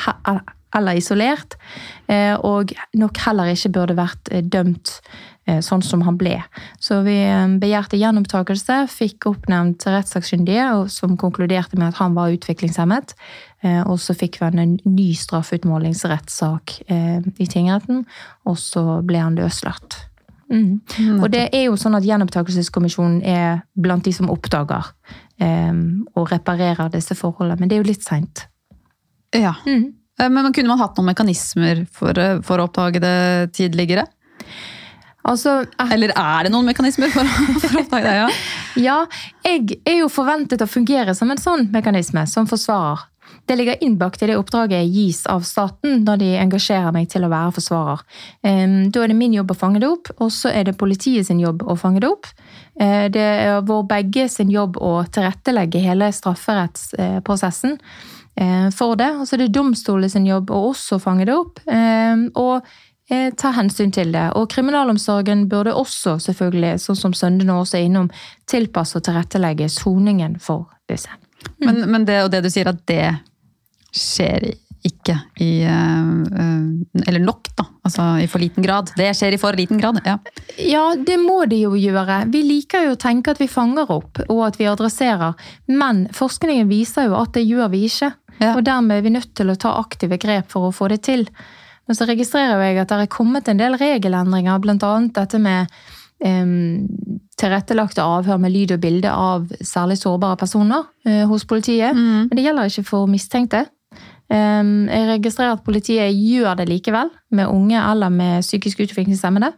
eller 0.76 0.99
isolert, 0.99 1.55
eh, 2.12 2.35
og 2.44 2.73
nok 2.97 3.20
heller 3.25 3.53
ikke 3.53 3.73
burde 3.76 3.97
vært 3.97 4.32
dømt 4.53 4.99
Eh, 5.00 5.36
sånn 5.62 5.82
som 5.84 6.02
han 6.02 6.16
ble. 6.19 6.40
Så 6.82 7.00
vi 7.06 7.16
eh, 7.22 7.44
begjærte 7.60 7.98
gjenopptakelse, 8.00 8.81
fikk 8.90 9.28
oppnevnt 9.31 9.87
rettssakkyndige, 9.87 10.66
som 10.93 11.14
konkluderte 11.20 11.78
med 11.78 11.93
at 11.93 12.00
han 12.00 12.16
var 12.19 12.34
utviklingshemmet. 12.34 13.14
Eh, 13.62 13.82
og 13.87 14.00
så 14.02 14.16
fikk 14.19 14.40
vi 14.40 14.50
en 14.50 14.75
ny 14.84 15.08
straffeutmålingsrettssak 15.19 16.76
i 16.90 17.46
tingretten, 17.50 18.04
og 18.46 18.58
så 18.60 19.00
ble 19.06 19.22
han 19.22 19.38
løslatt. 19.38 20.00
Mm. 20.50 20.78
Mm, 20.78 21.20
og 21.25 21.31
det 21.32 21.48
er 21.50 21.64
jo 21.66 21.78
sånn 21.81 21.96
at 21.98 22.04
Gjenopptakelseskommisjonen 22.06 23.19
er 23.26 23.64
blant 23.75 24.04
de 24.06 24.12
som 24.14 24.31
oppdager 24.31 24.93
og 25.43 26.31
reparerer 26.31 26.93
disse 26.94 27.16
forholdene, 27.19 27.58
men 27.58 27.69
det 27.69 27.76
er 27.76 27.82
jo 27.82 27.88
litt 27.88 28.06
seint. 28.06 28.44
Ja. 29.34 29.56
Mm. 29.66 29.90
Men 30.22 30.52
kunne 30.54 30.70
man 30.70 30.81
hatt 30.81 30.96
noen 30.96 31.10
mekanismer 31.10 31.82
for, 31.93 32.16
for 32.46 32.62
å 32.62 32.69
oppdage 32.70 33.02
det 33.02 33.16
tidligere? 33.58 34.06
Altså, 35.26 35.58
Eller 35.82 36.14
er 36.14 36.46
det 36.46 36.52
noen 36.55 36.69
mekanismer 36.69 37.11
for, 37.14 37.26
for 37.62 37.75
å 37.75 37.82
oppdage 37.82 38.06
det? 38.06 38.17
Ja? 38.20 38.31
ja, 38.88 38.96
jeg 39.46 39.81
er 39.82 40.00
jo 40.02 40.12
forventet 40.12 40.62
å 40.62 40.70
fungere 40.70 41.17
som 41.19 41.32
en 41.32 41.43
sånn 41.43 41.69
mekanisme, 41.75 42.26
som 42.31 42.49
forsvarer. 42.50 43.08
Det 43.46 43.56
ligger 43.56 43.84
innbakt 43.84 44.23
i 44.23 44.26
det 44.31 44.37
oppdraget 44.38 44.81
jeg 44.81 44.90
gis 44.90 45.20
av 45.31 45.44
staten 45.46 46.00
når 46.06 46.19
de 46.23 46.31
engasjerer 46.43 46.94
meg 46.94 47.08
til 47.11 47.26
å 47.26 47.31
være 47.31 47.55
forsvarer. 47.55 48.02
Da 48.43 49.02
er 49.02 49.12
det 49.12 49.19
min 49.19 49.37
jobb 49.37 49.52
å 49.55 49.58
fange 49.58 49.82
det 49.82 49.90
opp, 49.90 50.11
og 50.19 50.32
så 50.34 50.50
er 50.50 50.67
det 50.67 50.76
politiet 50.78 51.29
sin 51.29 51.43
jobb 51.43 51.62
å 51.62 51.76
fange 51.79 52.02
det 52.02 52.11
opp. 52.11 52.26
Eh, 52.81 53.06
det 53.12 53.22
er 53.22 53.62
vår 53.67 53.87
begge 53.90 54.26
sin 54.32 54.50
jobb 54.50 54.81
å 54.82 54.99
tilrettelegge 55.14 55.82
hele 55.84 56.11
strafferettsprosessen 56.14 57.79
eh, 58.34 58.67
for 58.75 58.99
det. 58.99 59.12
Og 59.14 59.26
så 59.29 59.37
er 59.37 59.44
det 59.44 59.55
domstolene 59.55 60.11
sin 60.11 60.26
jobb 60.26 60.50
å 60.50 60.64
også 60.72 60.99
fange 61.02 61.29
det 61.29 61.38
opp. 61.38 61.62
Og 61.67 62.75
ta 63.08 63.53
hensyn 63.55 63.93
til 63.94 64.11
det. 64.14 64.25
Og 64.35 64.49
kriminalomsorgen 64.50 65.47
burde 65.50 65.75
også, 65.79 66.17
selvfølgelig, 66.23 66.73
sånn 66.82 66.99
som 66.99 67.14
Sønde 67.14 67.47
nå 67.47 67.61
også 67.62 67.79
er 67.79 67.87
innom, 67.87 68.11
tilpasse 68.50 68.99
og 68.99 69.06
tilrettelegge 69.06 69.69
soningen 69.70 70.38
for 70.43 70.67
disse. 70.91 71.12
Mm. 71.47 71.67
Men, 71.67 71.82
men, 71.91 72.06
det, 72.08 72.20
og 72.25 72.32
det 72.35 72.43
du 72.47 72.50
sier 72.50 72.70
at 72.70 72.82
det 72.88 73.05
skjer 73.94 74.51
ikke 74.86 75.17
i 75.43 75.65
uh, 75.67 77.06
Eller 77.06 77.22
nok, 77.22 77.48
da. 77.58 77.65
Altså 77.86 78.05
i 78.22 78.27
for 78.31 78.43
liten 78.43 78.63
grad. 78.63 78.93
Det 78.98 79.08
skjer 79.17 79.34
i 79.34 79.41
for 79.41 79.56
liten 79.58 79.81
grad. 79.82 79.98
Ja. 80.06 80.19
ja, 80.58 80.84
det 80.98 81.17
må 81.22 81.41
det 81.51 81.60
jo 81.65 81.75
gjøre. 81.79 82.20
Vi 82.32 82.43
liker 82.46 82.86
jo 82.86 82.94
å 82.94 83.01
tenke 83.01 83.34
at 83.34 83.43
vi 83.43 83.51
fanger 83.51 83.91
opp 83.93 84.22
og 84.29 84.43
at 84.46 84.60
vi 84.60 84.69
adresserer, 84.70 85.34
men 85.67 86.06
forskningen 86.15 86.70
viser 86.70 87.10
jo 87.10 87.19
at 87.19 87.34
det 87.34 87.46
gjør 87.46 87.70
vi 87.75 87.86
ikke. 87.89 88.13
Ja. 88.36 88.53
Og 88.53 88.67
dermed 88.67 88.98
er 88.98 89.06
vi 89.06 89.15
nødt 89.15 89.32
til 89.39 89.51
å 89.51 89.58
ta 89.58 89.79
aktive 89.81 90.19
grep 90.20 90.51
for 90.53 90.69
å 90.69 90.75
få 90.75 90.91
det 90.93 91.01
til. 91.08 91.25
Men 91.86 91.98
så 91.98 92.06
registrerer 92.08 92.62
jeg 92.64 92.81
at 92.82 92.90
det 92.90 93.05
er 93.05 93.12
kommet 93.12 93.48
en 93.48 93.60
del 93.60 93.78
regelendringer, 93.78 94.58
bl.a. 94.62 94.93
dette 95.14 95.40
med 95.43 95.70
um, 96.24 96.86
tilrettelagte 97.38 98.05
avhør 98.05 98.40
med 98.43 98.55
lyd 98.55 98.74
og 98.76 98.82
bilde 98.82 99.12
av 99.12 99.46
særlig 99.60 99.98
sårbare 100.00 100.38
personer 100.40 100.86
uh, 101.06 101.24
hos 101.31 101.46
politiet. 101.48 101.94
Mm. 101.96 102.28
Men 102.28 102.38
det 102.38 102.46
gjelder 102.46 102.72
ikke 102.72 102.88
for 102.90 103.10
mistenkte. 103.10 103.66
Um, 104.26 104.88
jeg 104.90 105.10
registrerer 105.12 105.55
at 105.55 105.66
politiet 105.66 106.16
gjør 106.16 106.58
det 106.58 106.69
likevel, 106.70 107.12
med 107.31 107.46
unge 107.46 107.78
eller 107.78 108.10
med 108.10 108.43
psykisk 108.43 108.82
utviklingshemmede. 108.88 109.52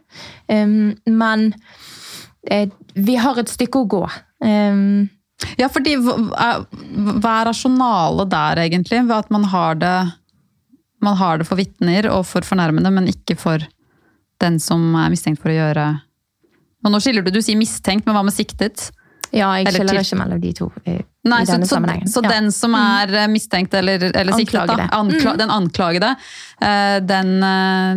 Um, 0.53 0.97
men 1.07 1.53
uh, 2.53 2.67
vi 2.95 3.17
har 3.17 3.41
et 3.41 3.53
stykke 3.53 3.85
å 3.85 3.89
gå. 3.89 4.07
ja, 5.59 5.67
fordi 5.71 5.97
hva 5.99 7.33
er 7.33 7.49
rasjonalet 7.49 8.31
der, 8.31 8.61
egentlig? 8.63 9.01
Ved 9.09 9.17
at 9.17 9.31
man 9.35 9.47
har 9.51 9.79
det 9.79 9.97
man 11.05 11.17
har 11.17 11.39
det 11.39 11.47
for 11.49 11.57
vitner 11.61 12.09
og 12.13 12.27
for 12.27 12.41
fornærmede, 12.47 12.91
men 12.95 13.09
ikke 13.11 13.37
for 13.39 13.59
den 14.43 14.59
som 14.63 14.95
er 14.99 15.11
mistenkt 15.13 15.43
for 15.43 15.51
å 15.51 15.57
gjøre 15.57 15.87
Og 16.87 16.93
nå 16.95 16.99
skiller 17.03 17.23
du, 17.27 17.31
du 17.35 17.43
sier 17.43 17.59
mistenkt, 17.59 18.07
men 18.07 18.15
hva 18.15 18.23
med 18.27 18.35
siktet? 18.35 18.77
Ja, 19.35 19.59
jeg 19.61 19.67
skiller 19.75 19.99
ikke 20.01 20.17
mellom 20.17 20.41
de 20.41 20.53
to. 20.57 20.67
i, 20.89 20.93
Nei, 21.29 21.43
i 21.43 21.47
denne 21.49 21.67
så, 21.69 21.75
sammenhengen. 21.75 22.09
Så, 22.09 22.23
så 22.23 22.25
ja. 22.25 22.31
den 22.39 22.47
som 22.55 22.75
er 22.79 23.07
mm. 23.13 23.33
mistenkt 23.35 23.75
eller, 23.77 24.05
eller 24.09 24.33
siktet, 24.39 24.71
da, 24.71 24.87
ankla, 24.97 25.33
mm. 25.35 25.39
den 25.43 25.51
anklagede, 25.53 26.11
eh, 26.65 26.99
den, 27.05 27.43
eh, 27.45 27.97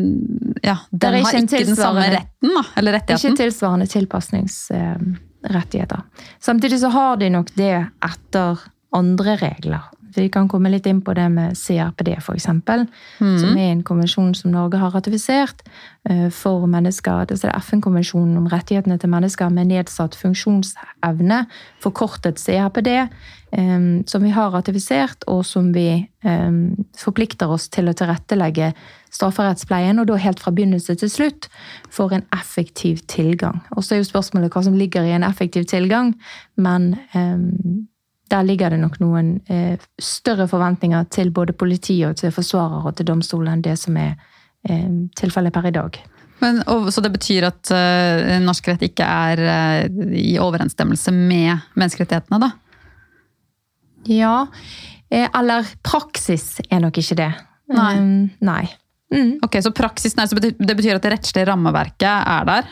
ja, 0.67 0.75
den 0.91 1.13
har 1.21 1.37
ikke 1.39 1.63
den 1.69 1.79
samme 1.79 2.03
retten, 2.17 2.49
da? 2.57 2.63
Eller 2.81 2.91
rettigheten? 2.97 3.31
Ikke 3.31 3.41
tilsvarende 3.45 3.87
tilpasningsrettigheter. 3.93 5.99
Samtidig 6.43 6.77
så 6.83 6.89
har 6.97 7.13
de 7.21 7.27
nok 7.37 7.49
det 7.55 7.77
etter 8.09 8.51
andre 8.97 9.37
regler 9.39 9.83
Vi 10.15 10.27
kan 10.29 10.47
komme 10.51 10.71
litt 10.71 10.87
inn 10.89 11.01
på 11.05 11.13
det 11.15 11.27
med 11.31 11.57
CRPD, 11.57 12.13
f.eks., 12.19 12.47
mm. 12.51 13.35
som 13.39 13.51
er 13.55 13.69
en 13.69 13.83
konvensjon 13.87 14.33
som 14.35 14.51
Norge 14.53 14.79
har 14.81 14.91
ratifisert 14.95 15.63
eh, 16.09 16.27
for 16.33 16.67
mennesker. 16.69 17.27
Det 17.29 17.39
er 17.45 17.55
FN-konvensjonen 17.61 18.39
om 18.41 18.49
rettighetene 18.51 18.99
til 18.99 19.11
mennesker 19.11 19.51
med 19.53 19.71
nedsatt 19.71 20.17
funksjonsevne, 20.19 21.45
forkortet 21.83 22.41
CRPD, 22.41 22.89
eh, 22.97 23.85
som 24.11 24.25
vi 24.25 24.33
har 24.35 24.51
ratifisert, 24.55 25.23
og 25.31 25.45
som 25.47 25.71
vi 25.75 25.87
eh, 25.95 26.57
forplikter 26.99 27.53
oss 27.53 27.69
til 27.71 27.91
å 27.91 27.95
tilrettelegge 27.95 28.73
strafferettspleien, 29.11 29.99
og 29.99 30.09
da 30.11 30.19
helt 30.19 30.43
fra 30.43 30.51
begynnelse 30.55 30.97
til 30.99 31.11
slutt, 31.11 31.47
for 31.91 32.11
en 32.15 32.27
effektiv 32.35 33.05
tilgang. 33.11 33.63
Og 33.77 33.85
så 33.85 33.95
er 33.95 34.03
jo 34.03 34.11
spørsmålet 34.11 34.51
hva 34.51 34.65
som 34.67 34.75
ligger 34.75 35.07
i 35.07 35.15
en 35.15 35.27
effektiv 35.27 35.67
tilgang, 35.71 36.13
men 36.59 36.93
der 38.31 38.47
ligger 38.47 38.71
det 38.73 38.79
nok 38.81 38.97
noen 39.03 39.33
eh, 39.51 39.75
større 40.01 40.47
forventninger 40.47 41.09
til 41.11 41.31
både 41.35 41.55
politiet 41.57 42.09
og 42.09 42.19
til 42.21 42.33
forsvarer 42.33 42.87
og 42.87 42.95
til 42.97 43.09
domstolen 43.09 43.57
enn 43.57 43.65
det 43.65 43.77
som 43.79 43.97
er 43.99 44.15
eh, 44.69 44.89
tilfellet 45.19 45.53
per 45.53 45.67
i 45.67 45.75
dag. 45.75 46.01
Men, 46.41 46.63
og, 46.71 46.89
så 46.93 47.03
det 47.05 47.11
betyr 47.13 47.45
at 47.51 47.69
uh, 47.69 48.39
norsk 48.41 48.71
rett 48.71 48.81
ikke 48.87 49.05
er 49.05 49.41
uh, 49.45 50.13
i 50.17 50.39
overensstemmelse 50.41 51.13
med 51.13 51.67
menneskerettighetene, 51.77 52.39
da? 52.41 52.49
Ja. 54.09 54.47
Eh, 55.11 55.27
eller 55.27 55.67
praksis 55.85 56.55
er 56.65 56.81
nok 56.81 56.97
ikke 56.97 57.19
det. 57.19 57.31
Nei. 57.75 57.91
Um, 57.99 58.29
nei. 58.41 58.63
Mm. 59.13 59.35
Ok, 59.45 59.59
Så 59.61 59.73
praksis, 59.75 60.15
nei, 60.17 60.25
så 60.31 60.37
betyr, 60.39 60.55
det 60.57 60.77
betyr 60.79 60.97
at 60.97 61.05
det 61.05 61.13
rettslige 61.13 61.45
rammeverket 61.51 62.09
er 62.09 62.47
der? 62.47 62.69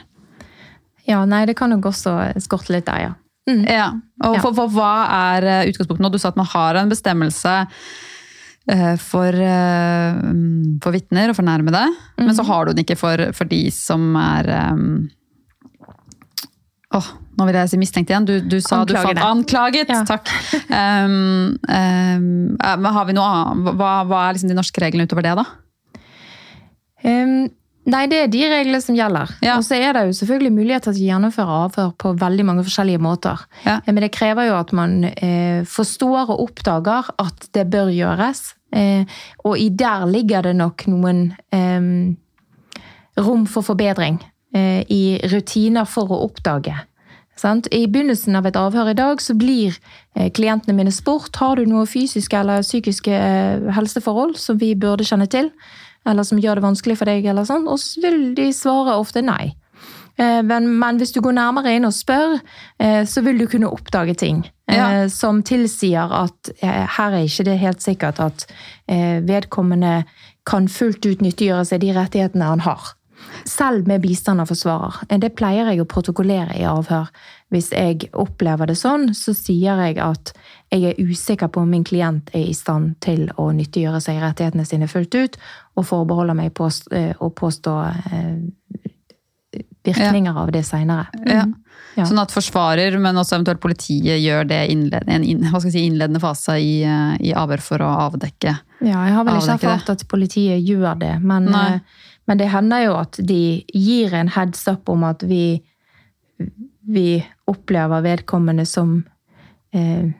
Ja, 1.09 1.21
nei, 1.29 1.43
det 1.49 1.57
kan 1.59 1.69
nok 1.73 1.91
også 1.91 2.15
skorte 2.41 2.73
litt 2.73 2.87
der, 2.89 3.09
ja. 3.09 3.13
Mm. 3.48 3.63
Ja, 3.65 3.88
og 4.27 4.39
for, 4.43 4.53
for, 4.58 4.72
Hva 4.74 4.93
er 5.34 5.48
eh, 5.48 5.69
utgangspunktet 5.72 6.03
nå? 6.03 6.12
Du 6.13 6.19
sa 6.22 6.34
at 6.34 6.39
man 6.39 6.50
har 6.51 6.77
en 6.77 6.91
bestemmelse 6.91 7.53
eh, 8.69 8.96
for, 9.01 9.39
eh, 9.46 10.19
for 10.84 10.93
vitner 10.93 11.31
og 11.31 11.39
fornærmede, 11.39 11.86
mm. 12.19 12.25
men 12.27 12.36
så 12.38 12.46
har 12.50 12.67
du 12.67 12.74
den 12.75 12.84
ikke 12.86 13.00
for, 13.00 13.29
for 13.38 13.50
de 13.50 13.63
som 13.74 14.12
er 14.19 14.51
um, 14.75 15.08
oh, 16.98 17.10
nå 17.39 17.48
vil 17.48 17.58
jeg 17.62 17.72
si 17.72 17.79
mistenkt 17.79 18.12
igjen. 18.12 18.27
Du, 18.27 18.36
du 18.43 18.60
sa 18.63 18.84
du 18.88 18.96
fant 18.98 19.24
anklaget! 19.24 19.91
Ja. 19.93 20.03
Takk. 20.08 20.29
Um, 20.67 21.55
um, 21.63 22.86
har 22.86 23.08
vi 23.08 23.15
noe 23.17 23.29
annet? 23.29 23.74
Hva, 23.79 23.93
hva 24.10 24.25
er 24.25 24.38
liksom 24.38 24.51
de 24.51 24.58
norske 24.58 24.84
reglene 24.84 25.08
utover 25.08 25.25
det, 25.25 25.38
da? 25.39 25.48
Um, 27.00 27.48
Nei, 27.89 28.03
det 28.12 28.19
er 28.22 28.31
de 28.31 28.41
reglene 28.51 28.81
som 28.84 28.98
gjelder. 28.98 29.31
Ja. 29.46 29.58
Og 29.58 29.65
så 29.65 29.79
er 29.79 29.96
det 29.96 30.05
jo 30.08 30.15
selvfølgelig 30.19 30.53
muligheter 30.53 30.93
til 30.93 31.08
å 31.08 31.10
gjennomføre 31.10 31.60
avhør 31.65 31.91
på 32.01 32.13
veldig 32.22 32.46
mange 32.46 32.65
forskjellige 32.67 33.01
måter. 33.01 33.41
Ja. 33.65 33.79
Men 33.88 34.03
det 34.05 34.12
krever 34.15 34.50
jo 34.50 34.58
at 34.60 34.74
man 34.77 35.00
eh, 35.10 35.65
forstår 35.69 36.29
og 36.29 36.43
oppdager 36.50 37.10
at 37.22 37.50
det 37.58 37.65
bør 37.74 37.89
gjøres. 37.93 38.43
Eh, 38.75 39.10
og 39.41 39.58
i 39.58 39.69
der 39.74 40.05
ligger 40.10 40.46
det 40.46 40.55
nok 40.60 40.86
noen 40.91 41.24
eh, 41.55 41.89
rom 43.19 43.50
for 43.50 43.65
forbedring. 43.65 44.22
Eh, 44.53 44.86
I 44.86 45.03
rutiner 45.34 45.89
for 45.89 46.13
å 46.13 46.24
oppdage. 46.29 46.77
Sant? 47.39 47.69
I 47.72 47.86
begynnelsen 47.88 48.36
av 48.36 48.48
et 48.50 48.58
avhør 48.60 48.91
i 48.91 48.98
dag 48.98 49.22
så 49.24 49.34
blir 49.38 49.77
eh, 50.17 50.27
klientene 50.36 50.75
mine 50.75 50.91
spurt 50.91 51.38
har 51.39 51.55
du 51.55 51.69
noe 51.69 51.88
fysiske 51.88 52.36
eller 52.36 52.65
psykiske 52.65 53.13
eh, 53.15 53.69
helseforhold 53.77 54.36
som 54.41 54.60
vi 54.60 54.74
burde 54.75 55.08
kjenne 55.08 55.29
til 55.31 55.53
eller 56.09 56.27
som 56.27 56.41
gjør 56.41 56.59
det 56.59 56.65
vanskelig 56.65 56.97
for 56.99 57.09
deg, 57.09 57.29
eller 57.29 57.47
sånn, 57.47 57.67
og 57.69 57.79
så 57.81 58.03
vil 58.03 58.21
de 58.37 58.49
svare 58.55 58.97
ofte 58.99 59.23
nei. 59.25 59.53
Eh, 60.19 60.43
men, 60.43 60.67
men, 60.79 60.99
hvis 60.99 61.13
du 61.15 61.21
går 61.23 61.37
nærmere 61.37 61.73
inn 61.77 61.87
og 61.87 61.95
spør, 61.95 62.39
eh, 62.83 63.03
så 63.07 63.23
vil 63.23 63.39
du 63.39 63.47
kunne 63.47 63.71
oppdage 63.71 64.17
ting 64.19 64.43
eh, 64.67 64.75
ja. 64.75 64.89
som 65.13 65.39
tilsier 65.47 66.11
at 66.11 66.51
her 66.59 67.15
er 67.15 67.23
ikke 67.23 67.47
det 67.47 67.59
helt 67.61 67.83
sikkert 67.83 68.19
at 68.23 68.47
vedkommende 68.89 70.03
kan 70.49 70.67
fullt 70.71 71.05
ut 71.05 71.21
nyttiggjøre 71.21 71.67
seg 71.69 71.83
de 71.83 71.93
rettighetene 71.95 72.47
han 72.51 72.63
har. 72.65 72.95
Selv 73.47 73.87
med 73.87 74.01
bistand 74.01 74.41
av 74.41 74.49
forsvarer. 74.49 75.03
Det 75.21 75.29
pleier 75.37 75.69
jeg 75.69 75.83
å 75.83 75.87
protokollere 75.89 76.55
i 76.57 76.65
avhør. 76.67 77.11
Hvis 77.53 77.69
jeg 77.75 78.09
opplever 78.17 78.69
det 78.69 78.77
sånn, 78.79 79.11
så 79.13 79.35
sier 79.37 79.79
jeg 79.85 79.99
at 80.01 80.33
jeg 80.69 80.91
er 80.91 80.99
usikker 81.01 81.49
på 81.49 81.63
om 81.63 81.71
min 81.71 81.83
klient 81.88 82.29
er 82.35 82.45
i 82.45 82.53
stand 82.53 82.99
til 83.01 83.25
å 83.41 83.49
nyttiggjøre 83.55 84.01
seg 84.03 84.19
rettighetene 84.21 84.65
sine 84.67 84.89
fullt 84.91 85.15
ut, 85.17 85.39
og 85.79 85.88
forbeholder 85.89 86.38
meg 86.38 86.53
på 86.57 86.69
eh, 86.93 87.15
å 87.17 87.31
påstå 87.33 87.73
eh, 87.89 89.63
virkninger 89.88 90.29
ja. 90.29 90.43
av 90.43 90.51
det 90.53 90.63
seinere. 90.67 91.07
Ja. 91.25 91.47
Mm. 91.49 91.57
Ja. 91.97 92.05
Sånn 92.05 92.21
at 92.21 92.31
forsvarer, 92.31 92.93
men 93.01 93.17
også 93.17 93.39
eventuelt 93.39 93.61
politiet, 93.63 94.19
gjør 94.21 94.45
det 94.47 94.59
i 94.69 94.75
en 94.75 95.47
skal 95.49 95.71
si, 95.71 95.81
innledende 95.88 96.21
fase 96.21 96.59
i, 96.61 96.83
eh, 96.85 97.15
i 97.31 97.33
avhør 97.35 97.63
for 97.65 97.83
å 97.83 97.89
avdekke 98.05 98.53
Ja, 98.85 99.01
jeg 99.07 99.15
har 99.17 99.25
vel 99.27 99.39
ikke 99.41 99.57
erfart 99.57 99.89
at 99.95 100.05
politiet 100.11 100.61
gjør 100.61 100.99
det, 101.01 101.15
men, 101.19 101.49
men, 101.49 102.39
det 102.39 102.51
hender 102.53 102.85
jo 102.85 102.95
at 102.99 103.19
de 103.19 103.41
gir 103.73 104.13
en 104.15 104.29
heads 104.35 104.67
up 104.69 104.91
om 104.91 105.03
at 105.09 105.25
vi, 105.27 105.59
vi 106.88 107.09
opplever 107.49 108.05
vedkommende 108.05 108.67
som 108.69 108.99
eh, 109.73 110.13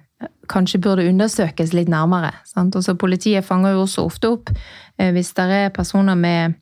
kanskje 0.50 0.82
burde 0.84 1.08
undersøkes 1.10 1.74
litt 1.78 1.92
nærmere. 1.92 2.34
Sant? 2.48 2.76
Også 2.78 2.98
politiet 3.00 3.46
fanger 3.48 3.76
jo 3.76 3.86
også 3.86 4.08
ofte 4.10 4.34
opp 4.36 4.52
eh, 4.54 5.12
hvis 5.16 5.32
det 5.38 5.48
er 5.60 5.76
personer 5.76 6.18
med, 6.20 6.58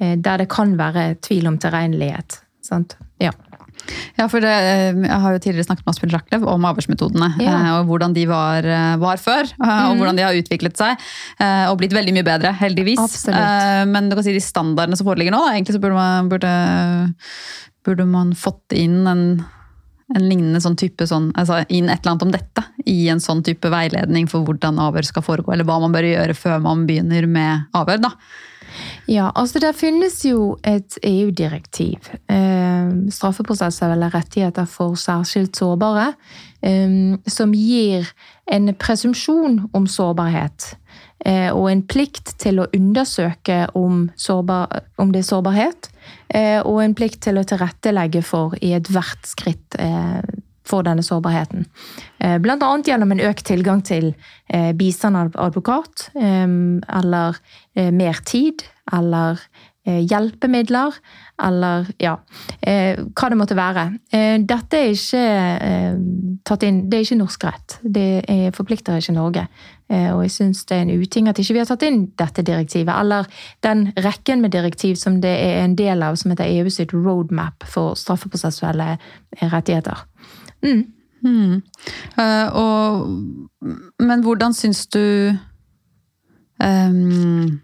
eh, 0.00 0.16
der 0.20 0.44
det 0.44 0.50
kan 0.52 0.76
være 0.80 1.14
tvil 1.24 1.48
om 1.50 1.58
tilregnelighet. 1.60 2.40
Sant? 2.64 2.98
Ja. 3.22 3.32
Ja, 4.16 4.28
for 4.30 4.40
det, 4.40 4.48
eh, 4.48 4.96
Jeg 4.96 5.20
har 5.20 5.32
jo 5.34 5.40
tidligere 5.42 5.66
snakket 5.66 5.84
med 5.84 5.92
Asbjørn 5.92 6.14
Rachlew 6.14 6.46
om 6.48 6.68
avhørsmetodene. 6.68 7.30
Ja. 7.42 7.56
Og 7.78 7.90
hvordan 7.90 8.14
de 8.16 8.26
var, 8.28 8.68
var 9.00 9.20
før, 9.20 9.50
og 9.58 9.66
mm. 9.66 9.98
hvordan 9.98 10.16
de 10.16 10.24
har 10.24 10.38
utviklet 10.38 10.78
seg. 10.78 11.02
Og 11.68 11.76
blitt 11.80 11.96
veldig 11.96 12.14
mye 12.16 12.26
bedre, 12.26 12.54
heldigvis. 12.60 13.02
Absolutt. 13.02 13.90
Men 13.90 14.08
du 14.08 14.16
kan 14.16 14.24
si 14.24 14.36
de 14.36 14.40
standardene 14.40 14.96
som 14.96 15.08
foreligger 15.08 15.34
nå, 15.34 15.42
egentlig 15.52 15.76
så 15.76 15.82
burde 15.82 15.98
man, 15.98 16.30
burde, 16.32 16.54
burde 17.84 18.08
man 18.08 18.32
fått 18.38 18.72
inn 18.78 19.02
en 19.10 19.26
en 20.14 20.28
lignende 20.30 20.62
sånn 20.62 20.78
type 20.78 21.06
sånn, 21.10 21.30
altså 21.38 21.62
inn 21.68 21.90
et 21.90 22.02
eller 22.02 22.14
annet 22.14 22.26
om 22.26 22.32
dette 22.34 22.64
i 22.90 23.08
en 23.12 23.22
sånn 23.22 23.42
type 23.46 23.70
veiledning 23.72 24.28
for 24.30 24.46
hvordan 24.46 24.80
avhør 24.82 25.06
skal 25.08 25.26
foregå, 25.26 25.54
eller 25.54 25.68
hva 25.68 25.80
man 25.82 25.94
bør 25.94 26.06
gjøre 26.08 26.36
før 26.38 26.60
man 26.64 26.86
begynner 26.88 27.28
med 27.30 27.70
avhør. 27.76 28.02
da. 28.08 28.14
Ja, 29.06 29.28
altså 29.36 29.60
det 29.62 29.74
finnes 29.78 30.16
jo 30.24 30.56
et 30.66 30.96
EU-direktiv, 31.04 32.08
eh, 32.32 32.88
straffeprosesser 33.12 33.92
eller 33.92 34.14
rettigheter 34.14 34.66
for 34.70 34.96
særskilt 34.98 35.56
sårbare, 35.56 36.14
eh, 36.62 37.18
som 37.26 37.52
gir 37.52 38.08
en 38.50 38.74
presumpsjon 38.74 39.68
om 39.72 39.86
sårbarhet. 39.86 40.76
Eh, 41.24 41.50
og 41.54 41.70
en 41.70 41.82
plikt 41.82 42.34
til 42.38 42.60
å 42.60 42.68
undersøke 42.74 43.68
om, 43.74 44.10
sårbar, 44.16 44.82
om 44.98 45.12
det 45.12 45.22
er 45.22 45.28
sårbarhet. 45.30 45.88
Eh, 46.34 46.60
og 46.66 46.80
en 46.82 46.96
plikt 46.98 47.22
til 47.26 47.38
å 47.38 47.46
tilrettelegge 47.46 48.24
for 48.26 48.56
i 48.60 48.72
ethvert 48.76 49.28
skritt 49.28 49.78
eh, 49.78 50.20
for 50.64 50.86
denne 50.86 51.04
sårbarheten. 51.04 51.66
Bl.a. 52.40 52.54
annet 52.56 52.88
gjennom 52.88 53.10
en 53.12 53.20
økt 53.20 53.44
tilgang 53.44 53.82
til 53.84 54.14
bistand 54.80 55.18
av 55.20 55.34
advokat, 55.36 56.06
eller 56.16 57.36
mer 57.92 58.22
tid, 58.24 58.64
eller 58.88 59.42
hjelpemidler, 59.84 60.96
eller 61.44 61.90
ja, 62.00 62.14
hva 62.64 63.28
det 63.28 63.36
måtte 63.36 63.56
være. 63.58 63.82
Dette 64.48 64.78
er 64.80 64.92
ikke 64.94 65.24
tatt 66.48 66.64
inn, 66.64 66.84
det 66.88 66.98
er 66.98 67.04
ikke 67.04 67.18
norsk 67.20 67.44
rett. 67.44 67.76
Det 67.84 68.52
forplikter 68.56 68.96
ikke 68.96 69.16
Norge. 69.16 69.44
Eh, 69.92 70.08
og 70.14 70.22
jeg 70.24 70.32
syns 70.32 70.62
det 70.64 70.78
er 70.78 70.86
en 70.86 71.02
uting 71.02 71.28
at 71.28 71.38
ikke 71.38 71.54
vi 71.54 71.60
har 71.60 71.68
tatt 71.68 71.84
inn 71.84 72.06
dette 72.16 72.44
direktivet, 72.46 72.92
eller 72.94 73.28
den 73.66 73.90
rekken 74.00 74.40
med 74.40 74.54
direktiv 74.54 74.96
som 74.96 75.20
det 75.20 75.32
er 75.42 75.64
en 75.64 75.76
del 75.76 76.02
av, 76.02 76.16
som 76.16 76.32
heter 76.32 76.48
EU 76.48 76.72
sitt 76.72 76.94
roadmap 76.96 77.66
for 77.68 77.98
straffeprosessuelle 77.98 78.94
rettigheter. 79.42 80.06
Mm. 80.64 80.86
Mm. 81.24 81.60
Og, 82.52 83.68
men 84.00 84.24
hvordan 84.24 84.52
syns 84.56 84.86
du 84.92 85.32
um, 86.60 87.60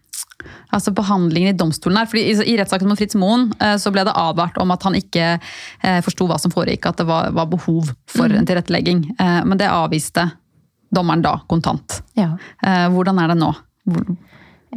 altså 0.74 0.92
behandlingen 0.96 1.54
i 1.54 1.58
domstolen 1.58 2.00
her, 2.00 2.08
fordi 2.10 2.26
I, 2.30 2.36
i 2.52 2.56
rettssaken 2.60 2.90
mot 2.90 3.00
Fritz 3.00 3.16
Moen 3.18 3.48
uh, 3.60 3.76
så 3.80 3.92
ble 3.94 4.04
det 4.08 4.16
advart 4.16 4.58
om 4.62 4.74
at 4.74 4.84
han 4.86 4.98
ikke 4.98 5.32
uh, 5.38 6.00
forsto 6.06 6.28
hva 6.30 6.38
som 6.40 6.54
foregikk, 6.54 6.90
at 6.90 7.00
det 7.02 7.08
var, 7.10 7.32
var 7.36 7.50
behov 7.50 7.92
for 8.10 8.30
mm. 8.30 8.38
en 8.40 8.48
tilrettelegging. 8.48 9.02
men 9.20 9.58
det 9.60 9.68
avviste 9.70 10.30
dommeren 10.90 11.22
da 11.22 11.38
kontant. 11.46 12.02
Ja. 12.18 12.34
Eh, 12.62 12.88
hvordan 12.92 13.18
er 13.22 13.32
det 13.32 13.38
nå? 13.40 13.52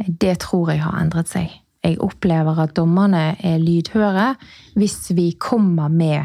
Det 0.06 0.38
tror 0.42 0.72
jeg 0.72 0.82
har 0.84 0.98
endret 1.02 1.30
seg. 1.30 1.52
Jeg 1.84 1.98
opplever 2.02 2.62
at 2.64 2.74
dommerne 2.78 3.34
er 3.44 3.60
lydhøre 3.60 4.32
hvis 4.78 5.12
vi 5.16 5.32
kommer 5.40 5.92
med 5.92 6.22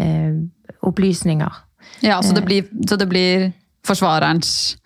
eh, 0.00 0.40
opplysninger. 0.86 1.60
Ja, 2.06 2.22
så 2.22 2.32
det 2.32 2.44
eh. 2.44 2.48
blir, 2.48 2.70
så 2.88 2.98
det 3.00 3.08
blir 3.10 3.50
forsvarerens 3.84 4.76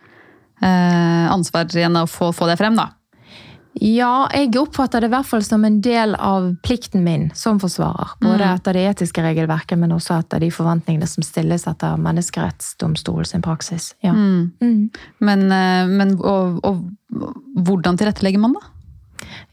eh, 0.61 1.27
ansvar 1.31 1.71
igjen 1.71 2.01
å 2.01 2.09
få, 2.11 2.33
få, 2.35 2.49
det 2.51 2.59
frem, 2.61 2.79
da? 2.79 2.91
Ja, 3.81 4.29
jeg 4.35 4.57
oppfatter 4.59 5.01
det 5.01 5.09
i 5.11 5.13
hvert 5.13 5.27
fall 5.29 5.43
som 5.47 5.65
en 5.65 5.81
del 5.85 6.15
av 6.15 6.49
plikten 6.67 7.05
min 7.05 7.29
som 7.35 7.61
forsvarer. 7.63 8.17
Både 8.21 8.45
Mm. 8.45 8.55
etter 8.57 8.73
det 8.73 8.87
etiske 8.91 9.23
regelverket, 9.23 9.79
men 9.79 9.93
også 9.93 10.19
etter 10.19 10.41
de 10.41 10.51
forventningene 10.51 11.07
som 11.07 11.23
stilles 11.23 11.67
etter 11.67 11.97
Menneskerettsdomstolen 11.97 13.27
sin 13.27 13.43
praksis. 13.43 13.95
Ja. 14.03 14.13
Mm. 14.13 14.53
Mm. 14.61 14.91
Men, 15.21 15.53
eh, 15.53 15.87
men 15.87 16.17
og, 16.21 16.61
og 16.65 16.85
hvordan 17.57 17.97
tilrettelegger 17.97 18.39
man, 18.39 18.55
da? 18.55 18.61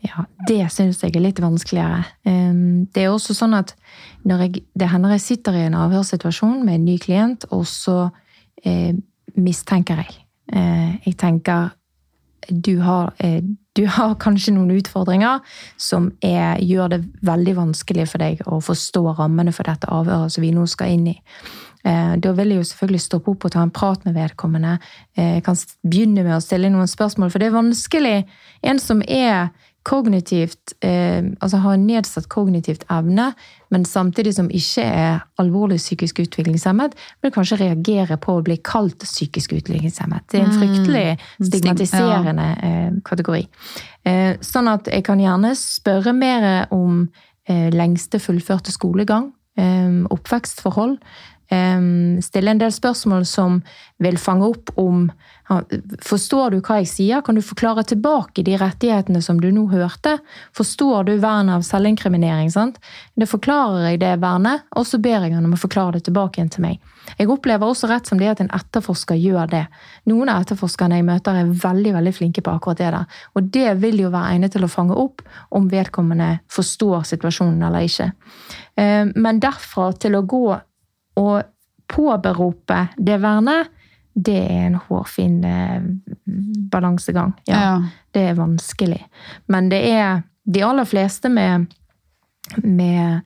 Ja, 0.06 0.26
det 0.48 0.72
syns 0.72 1.02
jeg 1.02 1.16
er 1.16 1.22
litt 1.22 1.40
vanskeligere. 1.42 2.06
Det 2.24 3.02
er 3.04 3.10
også 3.10 3.34
sånn 3.34 3.56
at 3.58 3.74
når 4.26 4.40
jeg, 4.46 4.64
det 4.78 4.90
hender 4.92 5.10
jeg 5.16 5.22
sitter 5.22 5.54
i 5.58 5.66
en 5.66 5.74
avhørssituasjon 5.74 6.64
med 6.66 6.76
en 6.76 6.86
ny 6.86 6.98
klient, 7.02 7.46
og 7.52 7.66
så 7.66 8.12
eh, 8.64 8.94
mistenker 9.36 9.96
jeg. 10.04 10.14
Eh, 10.54 11.00
jeg 11.08 11.18
tenker 11.18 11.72
du 12.50 12.80
har, 12.82 13.14
eh, 13.20 13.42
du 13.76 13.86
har 13.88 14.16
kanskje 14.26 14.54
noen 14.56 14.72
utfordringer 14.78 15.42
som 15.78 16.12
er, 16.22 16.58
gjør 16.64 16.90
det 16.96 17.02
veldig 17.26 17.56
vanskelig 17.56 18.08
for 18.12 18.24
deg 18.24 18.42
å 18.48 18.62
forstå 18.64 19.04
rammene 19.20 19.54
for 19.56 19.64
dette 19.64 19.88
avhøret 19.92 20.32
som 20.32 20.42
vi 20.46 20.52
nå 20.56 20.66
skal 20.68 20.96
inn 20.96 21.08
i. 21.14 21.20
Eh, 21.86 22.16
Da 22.18 22.32
vil 22.34 22.50
jeg 22.50 22.58
jo 22.58 22.70
selvfølgelig 22.72 23.02
stoppe 23.02 23.32
opp 23.32 23.46
og 23.46 23.52
ta 23.52 23.62
en 23.62 23.72
prat 23.72 24.06
med 24.06 24.16
vedkommende. 24.16 24.80
Eh, 25.18 25.36
Jeg 25.36 25.44
kan 25.44 25.56
begynne 25.86 26.24
med 26.24 26.38
å 26.38 26.42
stille 26.42 26.70
noen 26.70 26.88
spørsmål, 26.90 27.32
for 27.32 27.40
det 27.40 27.48
er 27.48 27.60
vanskelig. 27.62 28.26
En 28.64 28.80
som 28.80 29.02
er 29.08 29.52
kognitivt, 29.86 30.74
eh, 30.82 31.22
altså 31.42 31.60
har 31.62 31.78
nedsatt 31.78 32.28
kognitivt 32.30 32.86
evne, 32.92 33.30
men 33.70 33.86
samtidig 33.86 34.34
som 34.38 34.50
ikke 34.50 34.82
er 34.82 35.20
alvorlig 35.42 35.78
psykisk 35.78 36.24
utviklingshemmet, 36.24 36.96
vil 37.22 37.34
kanskje 37.36 37.60
reagere 37.62 38.18
på 38.22 38.38
å 38.40 38.44
bli 38.46 38.58
kalt 38.66 39.06
psykisk 39.06 39.54
utviklingshemmet. 39.60 40.26
Det 40.32 40.42
er 40.42 40.48
en 40.48 40.58
fryktelig 40.58 41.06
stigmatiserende 41.38 42.50
eh, 42.66 42.92
kategori. 43.06 43.46
Eh, 44.06 44.34
Sånn 44.46 44.70
at 44.72 44.90
jeg 44.90 45.06
kan 45.06 45.22
gjerne 45.22 45.54
spørre 45.60 46.14
mer 46.18 46.68
om 46.74 47.06
eh, 47.48 47.70
lengste 47.74 48.20
fullførte 48.22 48.74
skolegang, 48.74 49.32
eh, 49.60 50.02
oppvekstforhold, 50.14 50.98
stille 51.50 52.52
en 52.52 52.62
del 52.62 52.74
spørsmål 52.74 53.26
som 53.30 53.60
vil 54.02 54.18
fange 54.18 54.48
opp 54.50 54.74
om 54.82 55.10
Forstår 56.02 56.56
du 56.56 56.58
hva 56.66 56.80
jeg 56.80 56.88
sier? 56.90 57.22
Kan 57.22 57.38
du 57.38 57.42
forklare 57.46 57.84
tilbake 57.86 58.42
de 58.42 58.56
rettighetene 58.58 59.20
som 59.22 59.38
du 59.38 59.52
nå 59.54 59.68
hørte? 59.70 60.16
Forstår 60.58 61.06
du 61.06 61.12
vernet 61.22 61.60
av 61.60 61.62
selvinkriminering? 61.68 62.50
sant? 62.50 62.80
Det 63.14 63.28
forklarer 63.30 63.92
jeg 63.92 64.02
det 64.02 64.16
vernet, 64.24 64.66
og 64.74 64.88
så 64.90 64.98
ber 64.98 65.22
jeg 65.28 65.36
han 65.36 65.46
om 65.46 65.54
å 65.54 65.62
forklare 65.62 66.00
det 66.00 66.08
tilbake 66.08 66.40
igjen 66.40 66.50
til 66.50 66.66
meg. 66.66 66.82
Jeg 67.20 67.30
opplever 67.30 67.70
også 67.70 67.92
rett 67.92 68.10
som 68.10 68.18
det 68.18 68.32
at 68.34 68.42
en 68.42 68.50
etterforsker 68.58 69.22
gjør 69.22 69.54
det. 69.54 69.64
Noen 70.10 70.34
av 70.34 70.42
etterforskerne 70.42 70.98
jeg 70.98 71.06
møter 71.14 71.38
er 71.38 71.56
veldig 71.62 71.94
veldig 72.00 72.18
flinke 72.18 72.42
på 72.42 72.58
akkurat 72.58 72.82
det 72.82 72.92
der. 72.98 73.20
Og 73.38 73.54
det 73.54 73.80
vil 73.86 74.02
jo 74.02 74.10
være 74.10 74.34
egnet 74.34 74.58
til 74.58 74.66
å 74.66 74.72
fange 74.72 74.98
opp 74.98 75.22
om 75.54 75.70
vedkommende 75.70 76.40
forstår 76.50 77.06
situasjonen 77.14 77.62
eller 77.70 77.86
ikke. 77.86 78.10
Men 79.14 79.44
derfra 79.44 79.92
til 80.02 80.18
å 80.18 80.26
gå 80.26 80.48
og 81.20 81.44
påberope 81.92 82.88
det 82.98 83.18
vernet, 83.22 83.72
det 84.16 84.38
er 84.40 84.70
en 84.70 84.78
hårfin 84.80 85.42
eh, 85.44 85.90
balansegang. 86.72 87.34
Ja, 87.50 87.84
Det 88.12 88.30
er 88.30 88.38
vanskelig. 88.38 89.02
Men 89.52 89.70
det 89.70 89.82
er 89.92 90.24
de 90.46 90.64
aller 90.64 90.88
fleste 90.88 91.30
med, 91.30 91.68
med 92.64 93.22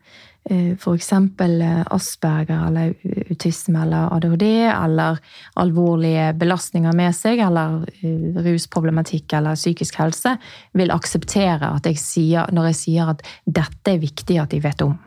f.eks. 0.49 0.81
for 0.81 0.97
eksempel 0.97 1.61
eh, 1.61 1.83
Asperger 1.93 2.67
eller 2.67 2.93
autisme 3.29 3.83
eller 3.83 4.13
ADHD 4.15 4.45
eller 4.65 5.19
alvorlige 5.61 6.31
belastninger 6.39 6.95
med 6.95 7.13
seg 7.15 7.41
eller 7.45 7.83
eh, 8.01 8.39
rusproblematikk 8.47 9.35
eller 9.37 9.59
psykisk 9.59 9.99
helse, 10.01 10.37
vil 10.73 10.95
akseptere 10.95 11.69
at 11.75 11.85
jeg 11.85 12.01
sier, 12.01 12.49
når 12.55 12.71
jeg 12.71 12.79
sier 12.83 13.13
at 13.13 13.21
dette 13.45 13.93
er 13.93 14.01
viktig 14.01 14.39
at 14.41 14.55
de 14.55 14.63
vet 14.63 14.87
om. 14.87 14.97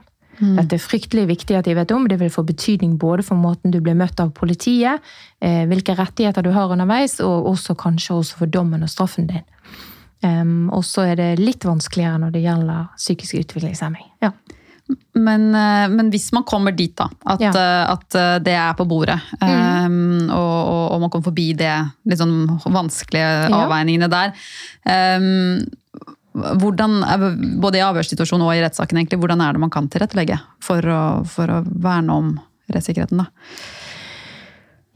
Dette 0.40 0.78
er 0.78 0.82
fryktelig 0.82 1.26
viktig 1.28 1.56
at 1.58 1.66
de 1.68 1.74
vet 1.76 1.92
om. 1.94 2.06
Det 2.08 2.16
vil 2.18 2.30
få 2.32 2.42
betydning 2.48 2.96
både 2.98 3.22
for 3.26 3.36
måten 3.38 3.70
du 3.70 3.80
blir 3.84 3.94
møtt 3.98 4.18
av 4.22 4.32
politiet, 4.34 5.02
eh, 5.40 5.66
hvilke 5.70 5.94
rettigheter 5.98 6.42
du 6.42 6.50
har 6.54 6.72
underveis, 6.72 7.20
og 7.20 7.46
også 7.52 7.76
kanskje 7.78 8.16
også 8.16 8.40
for 8.40 8.46
dommen 8.46 8.82
og 8.82 8.90
straffen 8.90 9.28
din. 9.28 9.44
Um, 10.22 10.70
og 10.70 10.84
så 10.86 11.02
er 11.10 11.16
det 11.18 11.30
litt 11.40 11.64
vanskeligere 11.66 12.20
når 12.22 12.30
det 12.36 12.44
gjelder 12.44 12.90
psykisk 12.96 13.40
utviklingshemming. 13.42 14.04
Ja. 14.22 14.30
Men, 15.14 15.48
eh, 15.54 15.88
men 15.88 16.10
hvis 16.10 16.28
man 16.32 16.44
kommer 16.44 16.72
dit, 16.74 16.94
da, 16.96 17.08
at, 17.26 17.40
Ja. 17.40 17.50
eh, 17.50 17.90
at 17.92 18.14
eh, 18.14 18.38
det 18.38 18.54
er 18.54 18.72
på 18.78 18.86
bordet, 18.88 19.18
mm. 19.40 20.30
og, 20.30 20.68
og, 20.68 20.92
og 20.92 21.00
man 21.00 21.10
kommer 21.10 21.30
forbi 21.30 21.52
det 21.58 21.74
litt 22.06 22.18
sånn 22.18 22.58
vanskelige 22.66 23.48
Ja. 23.50 23.62
avveiningene 23.64 24.10
der 24.10 24.32
eh, 24.86 25.64
hvordan, 26.33 27.01
Både 27.61 27.81
i 27.81 27.85
avhørssituasjonen 27.85 28.47
og 28.47 28.57
i 28.57 28.62
rettssaken, 28.64 28.99
egentlig, 28.99 29.21
hvordan 29.23 29.42
er 29.45 29.55
det 29.55 29.62
man 29.62 29.73
kan 29.73 29.88
tilrettelegge 29.92 30.38
for 30.64 30.81
å, 30.81 31.03
for 31.29 31.53
å 31.53 31.62
verne 31.66 32.18
om 32.18 32.35
rettssikkerheten? 32.73 33.23
da? 33.23 33.29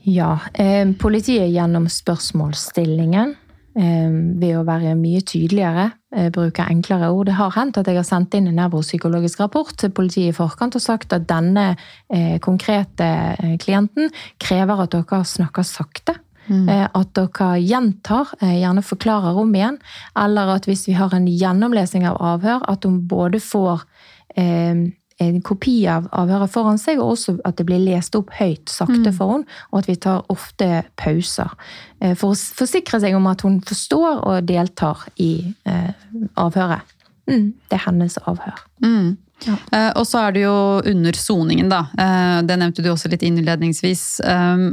Ja, 0.07 0.39
eh, 0.55 0.87
politiet 0.95 1.51
gjennom 1.51 1.89
spørsmålsstillingen, 1.91 3.35
eh, 3.75 4.11
ved 4.41 4.57
å 4.57 4.65
være 4.65 4.95
mye 4.95 5.21
tydeligere, 5.27 5.91
eh, 6.15 6.31
bruke 6.31 6.63
enklere 6.63 7.11
ord. 7.11 7.27
Det 7.27 7.35
har 7.35 7.51
hendt 7.51 7.79
at 7.79 7.87
jeg 7.87 7.97
har 7.97 8.07
sendt 8.07 8.35
inn 8.35 8.47
en 8.47 8.57
nevropsykologisk 8.57 9.41
rapport 9.41 9.77
til 9.77 9.91
politiet 9.91 10.31
i 10.31 10.37
forkant 10.37 10.77
og 10.77 10.83
sagt 10.83 11.13
at 11.13 11.27
denne 11.27 11.77
eh, 12.09 12.39
konkrete 12.39 13.37
eh, 13.37 13.57
klienten 13.59 14.13
krever 14.39 14.81
at 14.81 14.91
dere 14.95 15.25
snakker 15.25 15.67
sakte. 15.67 16.15
Eh, 16.49 16.89
At 16.95 17.15
dere 17.15 17.59
gjentar, 17.61 18.35
eh, 18.41 18.61
gjerne 18.61 18.83
forklarer 18.83 19.37
om 19.37 19.55
igjen. 19.55 19.79
Eller 20.17 20.55
at 20.57 20.67
hvis 20.67 20.87
vi 20.89 20.93
har 20.93 21.15
en 21.15 21.27
gjennomlesing 21.27 22.07
av 22.07 22.17
avhør, 22.21 22.63
at 22.69 22.85
hun 22.85 23.01
både 23.09 23.41
får 23.41 23.83
eh, 24.37 24.93
en 25.19 25.41
kopi 25.43 25.87
av 25.89 26.09
avhøret 26.13 26.51
foran 26.53 26.79
seg, 26.79 26.99
og 27.01 27.15
også 27.17 27.39
at 27.45 27.57
det 27.57 27.65
blir 27.67 27.81
lest 27.81 28.15
opp 28.15 28.31
høyt 28.37 28.69
sakte 28.69 29.13
for 29.17 29.33
henne, 29.33 29.47
og 29.73 29.79
at 29.79 29.87
vi 29.89 29.95
tar 29.97 30.25
ofte 30.29 30.85
pauser. 30.97 31.51
eh, 32.01 32.15
For 32.15 32.31
å 32.31 32.35
forsikre 32.37 33.01
seg 33.01 33.17
om 33.17 33.27
at 33.27 33.41
hun 33.43 33.61
forstår 33.61 34.25
og 34.27 34.47
deltar 34.47 35.07
i 35.19 35.55
eh, 35.65 35.93
avhøret. 36.37 36.83
Mm, 37.29 37.55
det 37.71 37.73
er 37.81 37.85
hennes 37.89 38.19
avhør. 38.19 38.61
Mm. 38.85 39.17
Ja. 39.45 39.57
Eh, 39.73 39.91
og 40.01 40.07
så 40.09 40.23
er 40.25 40.33
det 40.33 40.43
jo 40.47 40.57
under 40.89 41.13
soningen, 41.19 41.69
da. 41.69 41.83
Uh, 41.99 42.41
det 42.47 42.57
nevnte 42.57 42.83
du 42.85 42.89
også 42.93 43.11
litt 43.13 43.25
innledningsvis. 43.27 44.05
Eh, 44.25 44.69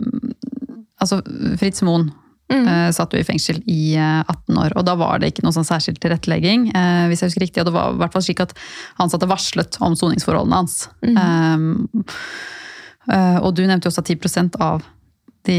altså, 1.03 1.23
Fritz 1.59 1.83
Moen 1.85 2.11
Mm. 2.51 2.67
uh, 2.67 2.89
satt 2.91 3.13
jo 3.15 3.21
i 3.21 3.25
fengsel 3.25 3.61
i 3.71 3.95
eh, 3.95 4.19
18 4.27 4.57
år, 4.59 4.73
og 4.77 4.83
da 4.85 4.93
var 4.99 5.21
det 5.21 5.29
ikke 5.31 5.45
noe 5.45 5.55
sånn 5.55 5.65
særskilt 5.65 6.01
tilrettelegging. 6.03 6.67
Hvis 7.09 7.23
jeg 7.23 7.31
husker 7.31 7.45
riktig, 7.45 7.61
og 7.63 7.69
det 7.69 7.73
var 7.73 7.93
i 7.95 8.01
hvert 8.01 8.13
fall 8.13 8.25
slik 8.25 8.41
at 8.43 8.51
han 8.99 9.09
satt 9.09 9.23
varslet 9.31 9.79
om 9.81 9.95
soningsforholdene 9.97 10.59
hans. 10.59 10.75
Mm. 11.01 12.03
Eh, 13.09 13.37
og 13.39 13.55
du 13.55 13.63
nevnte 13.63 13.87
jo 13.87 13.93
også 13.93 14.03
at 14.03 14.11
10% 14.11 14.59
av 14.61 14.83
de 15.47 15.57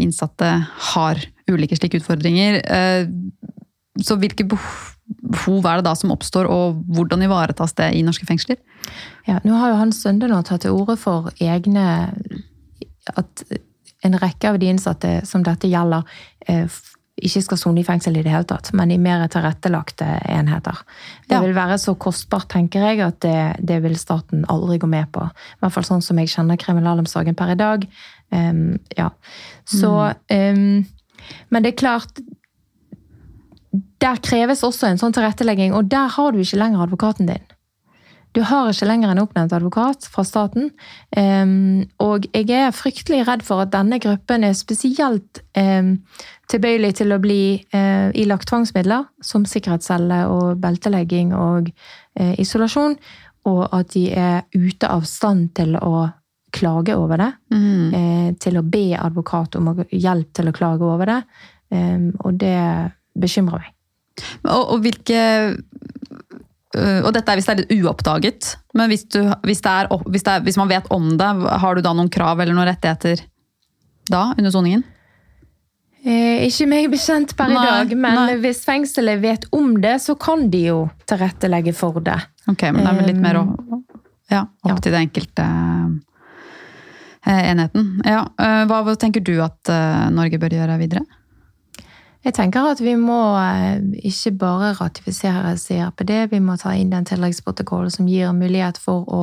innsatte 0.00 0.52
har 0.92 1.18
ulike 1.50 1.76
slike 1.80 1.98
utfordringer. 1.98 2.60
Så 4.00 4.16
hvilke 4.20 4.46
behov, 4.48 4.94
behov 5.22 5.66
er 5.66 5.80
det 5.80 5.88
da 5.88 5.94
som 5.98 6.12
oppstår, 6.14 6.48
og 6.50 6.84
hvordan 6.94 7.24
ivaretas 7.26 7.74
det 7.78 7.90
i 7.98 8.04
norske 8.06 8.26
fengsler? 8.28 8.60
Ja, 9.26 9.40
nå 9.44 9.56
har 9.58 9.72
jo 9.72 9.80
Hans 9.80 10.02
Sunde 10.02 10.30
tatt 10.46 10.62
til 10.64 10.76
orde 10.76 10.96
for 11.00 11.30
egne 11.40 12.12
At 13.16 13.42
en 14.04 14.16
rekke 14.20 14.48
av 14.48 14.58
de 14.60 14.70
innsatte 14.70 15.26
som 15.28 15.42
dette 15.44 15.68
gjelder, 15.68 16.04
eh, 16.48 16.68
ikke 17.20 17.42
skal 17.42 17.58
sone 17.60 17.80
i 17.82 17.84
fengsel 17.84 18.16
i 18.16 18.22
det 18.24 18.32
hele 18.32 18.46
tatt, 18.48 18.70
men 18.72 18.90
i 18.94 18.98
mer 18.98 19.26
tilrettelagte 19.28 20.06
enheter. 20.24 20.78
Det 21.28 21.36
Ja. 21.36 21.40
vil 21.40 21.52
være 21.54 21.76
så 21.78 21.94
kostbart, 21.98 22.48
tenker 22.48 22.80
jeg, 22.80 23.00
at 23.00 23.20
det, 23.20 23.66
det 23.66 23.82
vil 23.82 23.96
staten 23.96 24.44
aldri 24.48 24.78
gå 24.78 24.88
med 24.88 25.10
på. 25.12 25.20
I 25.26 25.60
hvert 25.60 25.72
fall 25.72 25.84
sånn 25.84 26.02
som 26.02 26.16
jeg 26.16 26.28
kjenner 26.28 26.56
kriminalomsorgen 26.56 27.36
per 27.36 27.50
i 27.50 27.54
dag. 27.56 27.86
Um, 28.32 28.78
ja. 28.96 29.10
Så 29.66 30.14
um, 30.30 30.86
Men 31.50 31.62
det 31.62 31.74
er 31.74 31.76
klart 31.76 32.20
Der 33.72 34.18
kreves 34.24 34.64
også 34.66 34.88
en 34.88 34.98
sånn 34.98 35.14
tilrettelegging, 35.14 35.74
og 35.76 35.90
der 35.92 36.10
har 36.10 36.32
du 36.32 36.40
ikke 36.42 36.58
lenger 36.58 36.86
advokaten 36.86 37.28
din. 37.30 37.44
Du 38.32 38.42
har 38.46 38.68
ikke 38.70 38.86
lenger 38.86 39.10
en 39.10 39.22
oppnevnt 39.24 39.52
advokat 39.56 40.06
fra 40.10 40.22
staten. 40.26 40.70
Og 41.98 42.26
jeg 42.30 42.50
er 42.54 42.74
fryktelig 42.74 43.24
redd 43.26 43.42
for 43.46 43.64
at 43.64 43.72
denne 43.74 43.98
gruppen 44.02 44.46
er 44.46 44.54
spesielt 44.58 45.42
tilbøyelig 46.50 46.92
til 46.98 47.14
å 47.14 47.20
bli 47.22 47.42
eh, 47.74 48.10
ilagt 48.18 48.48
tvangsmidler, 48.50 49.04
som 49.22 49.46
sikkerhetscelle 49.46 50.24
og 50.30 50.58
beltelegging 50.62 51.30
og 51.36 51.68
eh, 51.70 52.32
isolasjon, 52.42 52.96
og 53.46 53.60
at 53.70 53.92
de 53.94 54.08
er 54.10 54.40
ute 54.56 54.90
av 54.90 55.06
stand 55.06 55.52
til 55.58 55.76
å 55.78 56.08
klage 56.50 56.96
over 56.98 57.22
det. 57.22 57.30
Mm. 57.54 58.34
til 58.42 58.58
å 58.58 58.64
be 58.66 58.98
advokat 58.98 59.54
om 59.58 59.70
hjelp 59.90 60.32
til 60.34 60.50
å 60.50 60.54
klage 60.54 60.86
over 60.86 61.06
det. 61.06 61.20
Og 62.24 62.34
det 62.42 62.58
bekymrer 63.22 63.62
meg. 63.64 63.72
Og, 64.44 64.74
og 64.74 64.80
hvilke 64.84 65.20
øh, 66.76 67.00
Og 67.06 67.12
dette 67.14 67.30
er 67.32 67.38
hvis 67.38 67.46
det 67.48 67.52
er 67.54 67.60
litt 67.62 67.74
uoppdaget, 67.84 68.54
men 68.76 68.90
hvis, 68.92 69.04
du, 69.12 69.20
hvis, 69.46 69.60
det 69.64 69.70
er, 69.72 69.88
hvis, 70.10 70.24
det 70.26 70.32
er, 70.34 70.42
hvis 70.46 70.58
man 70.60 70.68
vet 70.70 70.88
om 70.94 71.12
det, 71.20 71.28
har 71.62 71.74
du 71.78 71.80
da 71.84 71.92
noen 71.96 72.10
krav 72.12 72.40
eller 72.42 72.54
noen 72.56 72.68
rettigheter 72.68 73.22
da, 74.10 74.30
under 74.36 74.50
soningen? 74.54 74.82
Eh, 76.00 76.46
ikke 76.46 76.64
meg 76.70 76.86
bekjent 76.92 77.34
per 77.36 77.50
i 77.52 77.56
dag, 77.60 77.90
men 77.92 78.16
nei. 78.16 78.36
hvis 78.40 78.62
fengselet 78.64 79.20
vet 79.20 79.42
om 79.52 79.74
det, 79.82 79.98
så 80.00 80.14
kan 80.16 80.46
de 80.52 80.62
jo 80.70 80.78
tilrettelegge 81.10 81.74
for 81.76 82.00
det. 82.00 82.16
Ok, 82.48 82.62
men 82.72 82.80
det 82.80 82.88
er 82.88 82.96
vel 83.02 83.10
litt 83.12 83.20
mer 83.20 83.40
å- 83.42 83.82
ja, 84.32 84.46
opp 84.64 84.70
Ja. 84.70 84.76
til 84.80 84.92
den 84.94 85.08
enkelte 85.08 85.44
eh, 87.26 87.50
enheten. 87.50 88.00
Ja, 88.06 88.22
eh, 88.40 88.62
hva, 88.70 88.80
hva 88.86 88.94
tenker 88.96 89.20
du 89.24 89.34
at 89.44 89.68
eh, 89.68 90.06
Norge 90.14 90.38
bør 90.40 90.56
gjøre 90.56 90.78
videre? 90.80 91.04
Jeg 92.24 92.34
tenker 92.36 92.66
at 92.68 92.82
vi 92.84 92.94
må 93.00 93.20
eh, 93.40 93.80
ikke 94.10 94.34
bare 94.42 94.74
ratifisere 94.76 95.54
CRPD, 95.56 96.12
vi 96.34 96.40
må 96.44 96.58
ta 96.60 96.74
inn 96.76 96.92
den 96.92 97.06
tilleggsprotokollen 97.08 97.92
som 97.94 98.08
gir 98.10 98.34
mulighet 98.36 98.80
for 98.80 99.08
å 99.08 99.22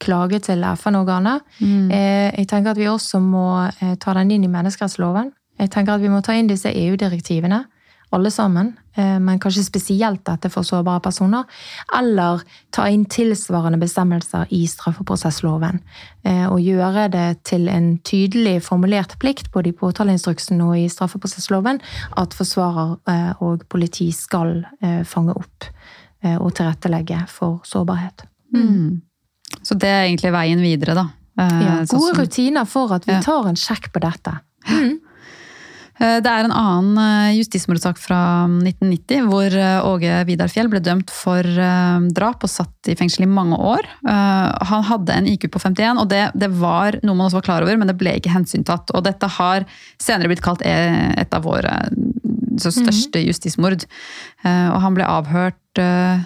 klage 0.00 0.40
til 0.46 0.64
FN-organet. 0.64 1.44
Mm. 1.60 1.90
Jeg 1.92 2.46
tenker 2.48 2.72
at 2.72 2.80
vi 2.80 2.88
også 2.88 3.20
må 3.20 3.66
eh, 3.68 3.92
ta 4.00 4.16
den 4.16 4.32
inn 4.32 4.46
i 4.48 4.52
menneskerettsloven. 4.52 5.34
Jeg 5.60 5.72
tenker 5.74 5.98
at 5.98 6.00
vi 6.00 6.08
må 6.08 6.22
ta 6.24 6.32
inn 6.32 6.48
disse 6.48 6.72
EU-direktivene, 6.72 7.66
alle 8.12 8.30
sammen, 8.30 8.72
eh, 8.96 9.18
men 9.22 9.38
kanskje 9.38 9.62
spesielt 9.64 10.24
dette 10.26 10.50
for 10.50 10.66
sårbare 10.66 11.00
personer. 11.00 11.44
Eller 11.98 12.42
ta 12.74 12.88
inn 12.90 13.04
tilsvarende 13.04 13.78
bestemmelser 13.78 14.46
i 14.50 14.64
straffeprosessloven. 14.66 15.80
eh, 16.24 16.46
Og 16.50 16.60
gjøre 16.60 17.10
det 17.10 17.44
til 17.44 17.68
en 17.68 17.98
tydelig 17.98 18.62
formulert 18.62 19.18
plikt 19.18 19.52
både 19.52 19.68
i 19.68 19.72
påtaleinstruksen 19.72 20.60
og 20.60 20.76
i 20.76 20.88
straffeprosessloven 20.88 21.80
at 22.16 22.34
forsvarer 22.34 22.98
eh, 23.06 23.32
og 23.40 23.68
politi 23.68 24.10
skal 24.12 24.64
fange 25.04 25.32
opp 25.36 25.64
og 26.22 26.52
tilrettelegge 26.54 27.26
for 27.28 27.60
sårbarhet. 27.64 28.26
Mm. 28.54 29.00
Så 29.62 29.74
det 29.78 29.88
er 29.88 30.02
egentlig 30.04 30.32
veien 30.32 30.60
videre, 30.60 30.94
da. 30.94 31.06
Ja, 31.38 31.78
sånn 31.88 32.00
gode 32.02 32.18
rutiner 32.26 32.66
for 32.68 32.92
at 32.92 33.06
vi 33.08 33.14
tar 33.24 33.48
en 33.48 33.56
sjekk 33.56 33.92
på 33.94 34.02
dette. 34.04 34.34
Eh, 34.68 34.98
Det 36.00 36.30
er 36.32 36.46
en 36.46 36.54
annen 36.56 36.96
eh, 37.02 37.34
justismordsak 37.36 37.98
fra 38.00 38.18
1990, 38.48 39.26
hvor 39.28 39.52
eh, 39.52 39.84
Åge 39.84 40.14
Vidar 40.24 40.48
Fjell 40.48 40.70
ble 40.72 40.80
dømt 40.80 41.10
for 41.12 41.44
eh, 41.44 42.06
drap 42.16 42.46
og 42.46 42.48
satt 42.48 42.88
i 42.88 42.94
fengsel 42.96 43.26
i 43.26 43.28
mange 43.28 43.58
år. 43.60 43.84
Eh, 44.08 44.46
Han 44.70 44.86
hadde 44.88 45.12
en 45.18 45.28
IQ 45.28 45.50
på 45.52 45.60
51, 45.60 46.00
og 46.00 46.08
det, 46.08 46.22
det 46.40 46.48
var 46.56 46.96
noe 47.04 47.18
man 47.18 47.26
også 47.28 47.42
var 47.42 47.46
klar 47.50 47.66
over, 47.66 47.76
men 47.76 47.90
det 47.92 47.98
ble 48.00 48.14
ikke 48.16 48.32
hensyntatt. 48.32 48.94
Og 48.96 49.04
dette 49.04 49.28
har 49.36 49.66
senere 50.00 50.32
blitt 50.32 50.40
kalt 50.44 50.64
eh, 50.64 51.12
et 51.20 51.36
av 51.36 51.44
våre 51.44 51.74
største 52.60 53.20
justismord. 53.26 53.84
Eh, 54.44 54.68
Og 54.72 54.80
han 54.84 54.96
ble 54.96 55.04
avhørt 55.04 55.80
eh, 55.84 56.24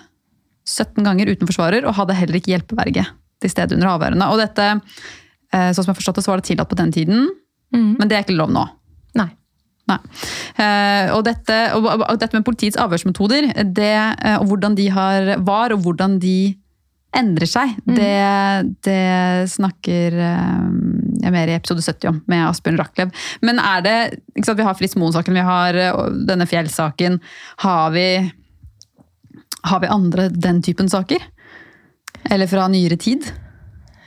17 0.71 1.03
ganger 1.05 1.35
uten 1.35 1.51
forsvarer, 1.51 1.83
og 1.87 1.99
hadde 1.99 2.15
heller 2.17 2.39
ikke 2.39 2.55
hjelpeverge 2.55 3.05
til 3.43 3.51
stede 3.53 3.75
under 3.77 3.91
avhørene. 3.97 4.31
Og 4.33 4.39
dette, 4.41 4.71
eh, 5.53 5.71
sånn 5.75 5.83
som 5.83 5.91
jeg 5.93 5.99
forstått 5.99 6.23
det, 6.23 6.25
så 6.29 6.33
var 6.33 6.41
det 6.41 6.49
tillatt 6.53 6.71
på 6.71 6.79
den 6.79 6.95
tiden, 6.95 7.27
Mm. 7.75 7.97
men 7.99 8.07
det 8.07 8.15
er 8.15 8.23
ikke 8.23 8.37
lov 8.39 8.53
nå. 8.55 8.61
Nei. 9.91 10.01
Eh, 10.57 11.13
og, 11.13 11.23
dette, 11.27 11.57
og, 11.77 12.05
dette 12.21 12.39
med 12.39 12.45
politiets 12.47 12.79
avhørsmetoder, 12.81 13.51
det, 13.77 13.95
eh, 13.95 14.37
og 14.39 14.49
hvordan 14.49 14.77
de 14.79 14.89
har, 14.95 15.35
var, 15.45 15.75
og 15.75 15.85
hvordan 15.85 16.17
de 16.23 16.55
endrer 17.15 17.47
seg, 17.47 17.77
det, 17.87 18.15
det 18.83 19.51
snakker 19.53 20.17
eh, 20.19 20.65
jeg 21.21 21.35
mer 21.37 21.53
i 21.53 21.59
episode 21.59 21.85
70 21.85 22.11
om, 22.11 22.23
med 22.31 22.47
Asbjørn 22.49 22.81
Rachlew. 22.81 23.13
Men 23.45 23.61
er 23.63 23.85
det 23.85 23.99
ikke 24.35 24.49
sant, 24.49 24.63
Vi 24.63 24.67
har 24.67 24.79
Fritz 24.79 24.97
Moen-saken, 24.99 25.37
vi 25.37 25.45
har 25.47 25.79
denne 26.33 26.49
Fjell-saken. 26.49 27.21
Har 27.63 27.95
vi, 27.95 28.09
har 29.69 29.85
vi 29.85 29.95
andre 30.01 30.31
den 30.33 30.65
typen 30.65 30.91
saker? 30.91 31.29
Eller 32.33 32.49
fra 32.49 32.67
nyere 32.73 32.97
tid? 32.97 33.29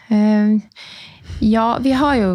Eh, 0.10 0.58
Ja, 1.39 1.78
vi 1.82 1.91
har, 1.93 2.15
jo, 2.17 2.30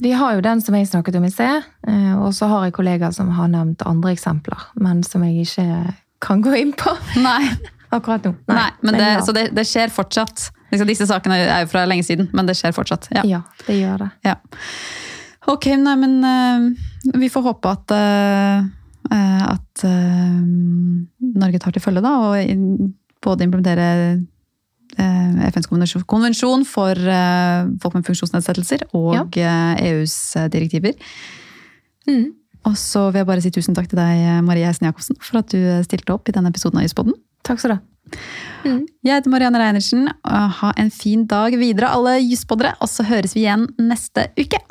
vi 0.00 0.12
har 0.16 0.34
jo 0.34 0.40
den 0.44 0.60
som 0.64 0.74
jeg 0.78 0.88
snakket 0.88 1.16
om 1.18 1.24
i 1.28 1.30
sted. 1.30 1.62
eh, 1.86 2.14
Og 2.18 2.32
så 2.34 2.48
har 2.48 2.64
jeg 2.66 2.72
kollegaer 2.78 3.12
som 3.12 3.28
har 3.36 3.48
nevnt 3.52 3.82
andre 3.86 4.14
eksempler, 4.16 4.68
men 4.80 5.02
som 5.04 5.24
jeg 5.26 5.44
ikke 5.44 5.94
kan 6.24 6.40
gå 6.42 6.54
inn 6.56 6.72
på 6.72 6.94
Nei. 7.26 7.50
akkurat 7.92 8.24
nå. 8.24 8.32
Nei, 8.48 8.70
men 8.82 8.96
det. 8.96 9.10
Så 9.26 9.34
det, 9.36 9.50
det 9.56 9.66
skjer 9.68 9.92
fortsatt. 9.92 10.48
Liksom, 10.72 10.88
disse 10.88 11.06
sakene 11.06 11.36
er 11.44 11.66
jo 11.66 11.68
fra 11.70 11.84
lenge 11.86 12.02
siden, 12.06 12.30
men 12.34 12.48
det 12.48 12.56
skjer 12.58 12.72
fortsatt. 12.74 13.10
Ja. 13.14 13.22
ja, 13.28 13.42
det 13.68 13.76
gjør 13.78 14.06
det. 14.06 14.08
Ja. 14.26 14.34
Ok, 15.46 15.68
nei, 15.78 15.94
men 16.00 16.16
uh, 16.26 17.12
vi 17.20 17.28
får 17.30 17.44
håpe 17.46 17.70
at, 17.70 17.92
eh, 17.94 18.64
at 19.46 19.84
uh, 19.86 20.40
Norge 21.38 21.60
tar 21.62 21.76
til 21.76 21.84
følge, 21.84 22.02
da, 22.02 22.16
og 22.32 22.90
både 23.22 23.46
implementere 23.46 23.90
FNs 24.96 25.68
konvensjon, 26.08 26.64
for 26.68 26.96
eh, 26.96 27.68
folk 27.82 27.98
med 27.98 28.06
funksjonsnedsettelser 28.06 28.86
og 28.96 29.36
ja. 29.38 29.74
EUs 29.82 30.16
eh, 30.38 30.48
direktiver. 30.52 30.96
Mm. 32.08 32.32
Og 32.66 32.74
så 32.80 33.06
vil 33.10 33.22
jeg 33.22 33.28
bare 33.28 33.44
si 33.44 33.52
tusen 33.54 33.76
takk 33.76 33.90
til 33.90 34.00
deg, 34.00 34.24
Marie 34.46 34.66
Heisen 34.66 34.88
Jacobsen, 34.88 35.18
for 35.22 35.42
at 35.42 35.52
du 35.52 35.60
eh, 35.60 35.84
stilte 35.86 36.16
opp 36.16 36.28
i 36.28 36.34
denne 36.34 36.50
episoden 36.52 36.80
av 36.80 36.88
Juspodden. 36.88 37.16
Takk 37.46 37.62
skal 37.62 37.76
du 37.76 37.78
ha. 37.78 37.82
Mm. 38.66 38.82
Jeg 39.06 39.18
heter 39.18 39.32
Marianne 39.32 39.60
Reinertsen. 39.62 40.08
og 40.08 40.58
Ha 40.60 40.72
en 40.78 40.90
fin 40.94 41.26
dag 41.30 41.54
videre, 41.58 41.92
alle 41.94 42.18
juspoddere. 42.22 42.74
Og 42.80 42.90
så 42.90 43.06
høres 43.06 43.36
vi 43.36 43.44
igjen 43.46 43.68
neste 43.78 44.30
uke. 44.38 44.62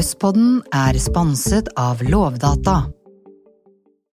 Juspodden 0.00 0.62
er 0.72 0.96
sponset 0.96 1.66
av 1.76 2.00
Lovdata 2.00 2.86